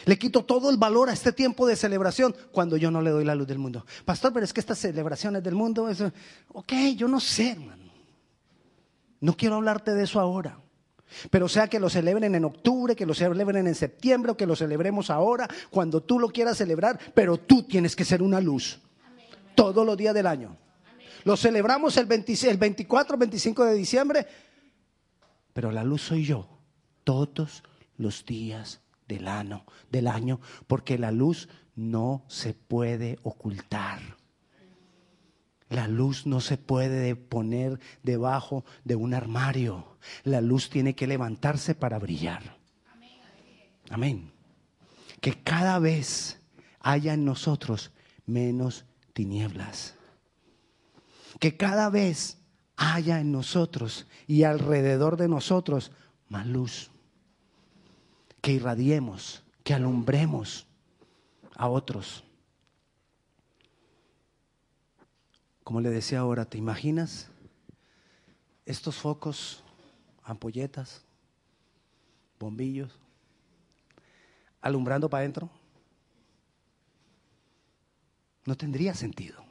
Le 0.05 0.17
quito 0.17 0.45
todo 0.45 0.69
el 0.69 0.77
valor 0.77 1.09
a 1.09 1.13
este 1.13 1.31
tiempo 1.31 1.65
de 1.65 1.75
celebración 1.75 2.35
cuando 2.51 2.77
yo 2.77 2.91
no 2.91 3.01
le 3.01 3.09
doy 3.09 3.25
la 3.25 3.35
luz 3.35 3.47
del 3.47 3.57
mundo. 3.57 3.85
Pastor, 4.05 4.31
pero 4.31 4.45
es 4.45 4.53
que 4.53 4.59
estas 4.59 4.77
celebraciones 4.77 5.43
del 5.43 5.55
mundo, 5.55 5.89
es, 5.89 6.01
ok, 6.49 6.73
yo 6.95 7.07
no 7.07 7.19
sé, 7.19 7.51
hermano. 7.51 7.91
No 9.19 9.35
quiero 9.35 9.55
hablarte 9.55 9.93
de 9.95 10.03
eso 10.03 10.19
ahora. 10.19 10.59
Pero 11.29 11.47
sea 11.47 11.67
que 11.67 11.79
lo 11.79 11.89
celebren 11.89 12.35
en 12.35 12.45
octubre, 12.45 12.95
que 12.95 13.05
lo 13.05 13.13
celebren 13.13 13.67
en 13.67 13.75
septiembre 13.75 14.31
o 14.31 14.37
que 14.37 14.45
lo 14.45 14.55
celebremos 14.55 15.09
ahora, 15.09 15.47
cuando 15.69 16.01
tú 16.01 16.19
lo 16.19 16.29
quieras 16.29 16.57
celebrar, 16.57 16.99
pero 17.13 17.37
tú 17.37 17.63
tienes 17.63 17.95
que 17.95 18.05
ser 18.05 18.21
una 18.21 18.41
luz 18.41 18.79
todos 19.55 19.85
los 19.85 19.97
días 19.97 20.13
del 20.13 20.27
año. 20.27 20.57
Lo 21.23 21.35
celebramos 21.35 21.97
el, 21.97 22.07
el 22.11 22.57
24, 22.57 23.17
25 23.17 23.65
de 23.65 23.73
diciembre, 23.73 24.27
pero 25.53 25.71
la 25.71 25.83
luz 25.83 26.03
soy 26.03 26.25
yo 26.25 26.47
todos 27.03 27.63
los 27.97 28.25
días 28.25 28.81
del 29.07 29.27
año, 29.27 29.65
del 29.89 30.07
año, 30.07 30.39
porque 30.67 30.97
la 30.97 31.11
luz 31.11 31.49
no 31.75 32.23
se 32.27 32.53
puede 32.53 33.17
ocultar. 33.23 34.16
La 35.69 35.87
luz 35.87 36.25
no 36.25 36.39
se 36.39 36.57
puede 36.57 37.15
poner 37.15 37.79
debajo 38.03 38.63
de 38.85 38.95
un 38.95 39.13
armario. 39.13 39.97
La 40.23 40.39
luz 40.39 40.69
tiene 40.69 40.95
que 40.95 41.07
levantarse 41.07 41.75
para 41.75 41.99
brillar. 41.99 42.57
Amén. 43.89 44.31
Que 45.19 45.33
cada 45.33 45.79
vez 45.79 46.39
haya 46.79 47.13
en 47.13 47.25
nosotros 47.25 47.91
menos 48.25 48.85
tinieblas. 49.13 49.95
Que 51.39 51.57
cada 51.57 51.89
vez 51.89 52.37
haya 52.77 53.19
en 53.19 53.31
nosotros 53.31 54.07
y 54.25 54.43
alrededor 54.43 55.17
de 55.17 55.27
nosotros 55.27 55.91
más 56.29 56.47
luz. 56.47 56.91
Que 58.41 58.53
irradiemos, 58.53 59.43
que 59.63 59.73
alumbremos 59.73 60.65
a 61.55 61.67
otros. 61.67 62.23
Como 65.67 65.81
le 65.81 65.89
decía 65.89 66.19
ahora, 66.19 66.45
¿te 66.45 66.57
imaginas 66.57 67.27
estos 68.65 68.95
focos, 68.95 69.61
ampolletas, 70.23 71.01
bombillos, 72.39 72.97
alumbrando 74.61 75.09
para 75.09 75.23
adentro? 75.23 75.49
No 78.45 78.55
tendría 78.55 78.93
sentido. 78.93 79.43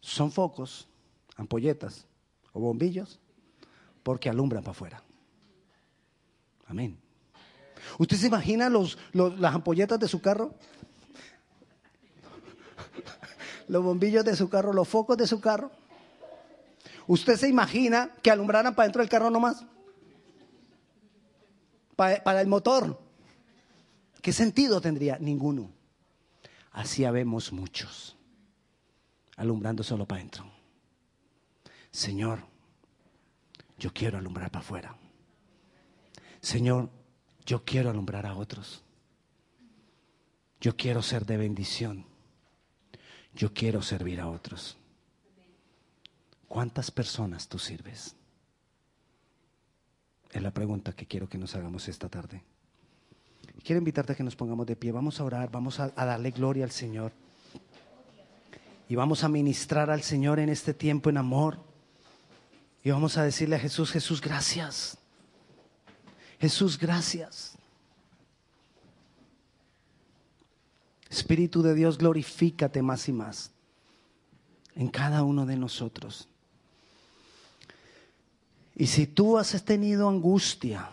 Son 0.00 0.32
focos, 0.32 0.88
ampolletas 1.36 2.04
o 2.52 2.58
bombillos 2.58 3.20
porque 4.02 4.28
alumbran 4.28 4.64
para 4.64 4.72
afuera. 4.72 5.02
Amén. 6.66 6.98
¿Usted 7.96 8.16
se 8.16 8.26
imagina 8.26 8.68
los, 8.68 8.98
las 9.12 9.54
ampolletas 9.54 10.00
de 10.00 10.08
su 10.08 10.20
carro? 10.20 10.56
Los 13.68 13.82
bombillos 13.82 14.24
de 14.24 14.34
su 14.34 14.48
carro, 14.48 14.72
los 14.72 14.88
focos 14.88 15.16
de 15.16 15.26
su 15.26 15.40
carro. 15.40 15.70
¿Usted 17.06 17.36
se 17.36 17.48
imagina 17.48 18.10
que 18.22 18.30
alumbraran 18.30 18.74
para 18.74 18.86
dentro 18.86 19.00
del 19.00 19.08
carro 19.08 19.30
nomás? 19.30 19.64
Para, 21.96 22.22
para 22.22 22.40
el 22.40 22.46
motor. 22.46 22.98
¿Qué 24.20 24.32
sentido 24.32 24.80
tendría? 24.80 25.18
Ninguno. 25.18 25.70
Así 26.72 27.04
habemos 27.04 27.52
muchos, 27.52 28.16
alumbrando 29.36 29.82
solo 29.82 30.06
para 30.06 30.20
adentro. 30.20 30.50
Señor, 31.90 32.40
yo 33.78 33.92
quiero 33.92 34.18
alumbrar 34.18 34.50
para 34.50 34.64
afuera. 34.64 34.96
Señor, 36.40 36.88
yo 37.46 37.64
quiero 37.64 37.90
alumbrar 37.90 38.26
a 38.26 38.36
otros. 38.36 38.84
Yo 40.60 40.76
quiero 40.76 41.02
ser 41.02 41.24
de 41.24 41.36
bendición. 41.36 42.04
Yo 43.38 43.54
quiero 43.54 43.80
servir 43.82 44.20
a 44.20 44.26
otros. 44.26 44.76
¿Cuántas 46.48 46.90
personas 46.90 47.46
tú 47.46 47.60
sirves? 47.60 48.16
Es 50.32 50.42
la 50.42 50.50
pregunta 50.50 50.92
que 50.92 51.06
quiero 51.06 51.28
que 51.28 51.38
nos 51.38 51.54
hagamos 51.54 51.86
esta 51.86 52.08
tarde. 52.08 52.42
Quiero 53.62 53.78
invitarte 53.78 54.12
a 54.12 54.16
que 54.16 54.24
nos 54.24 54.34
pongamos 54.34 54.66
de 54.66 54.74
pie. 54.74 54.90
Vamos 54.90 55.20
a 55.20 55.24
orar, 55.24 55.52
vamos 55.52 55.78
a, 55.78 55.90
darle 55.90 56.32
gloria 56.32 56.64
al 56.64 56.72
Señor. 56.72 57.12
Y 58.88 58.96
vamos 58.96 59.22
a 59.22 59.28
ministrar 59.28 59.88
al 59.88 60.02
Señor 60.02 60.40
en 60.40 60.48
este 60.48 60.74
tiempo 60.74 61.08
en 61.08 61.18
amor. 61.18 61.60
Y 62.82 62.90
vamos 62.90 63.18
a 63.18 63.22
decirle 63.22 63.54
a 63.54 63.60
Jesús, 63.60 63.92
Jesús, 63.92 64.20
gracias. 64.20 64.98
Jesús, 66.40 66.76
gracias. 66.76 67.57
Espíritu 71.10 71.62
de 71.62 71.74
Dios, 71.74 71.98
glorifícate 71.98 72.82
más 72.82 73.08
y 73.08 73.12
más 73.12 73.52
en 74.74 74.88
cada 74.88 75.22
uno 75.22 75.46
de 75.46 75.56
nosotros. 75.56 76.28
Y 78.76 78.86
si 78.86 79.06
tú 79.06 79.38
has 79.38 79.64
tenido 79.64 80.08
angustia, 80.08 80.90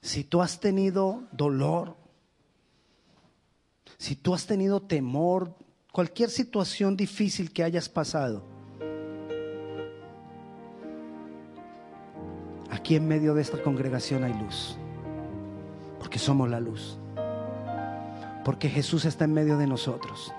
si 0.00 0.22
tú 0.22 0.42
has 0.42 0.60
tenido 0.60 1.24
dolor, 1.32 1.96
si 3.98 4.14
tú 4.14 4.34
has 4.34 4.46
tenido 4.46 4.82
temor, 4.82 5.56
cualquier 5.90 6.30
situación 6.30 6.96
difícil 6.96 7.52
que 7.52 7.64
hayas 7.64 7.88
pasado, 7.88 8.44
aquí 12.70 12.94
en 12.94 13.08
medio 13.08 13.34
de 13.34 13.42
esta 13.42 13.60
congregación 13.62 14.22
hay 14.22 14.34
luz, 14.34 14.76
porque 15.98 16.18
somos 16.18 16.48
la 16.48 16.60
luz 16.60 16.98
porque 18.44 18.68
Jesús 18.68 19.04
está 19.04 19.24
en 19.24 19.34
medio 19.34 19.56
de 19.56 19.66
nosotros. 19.66 20.32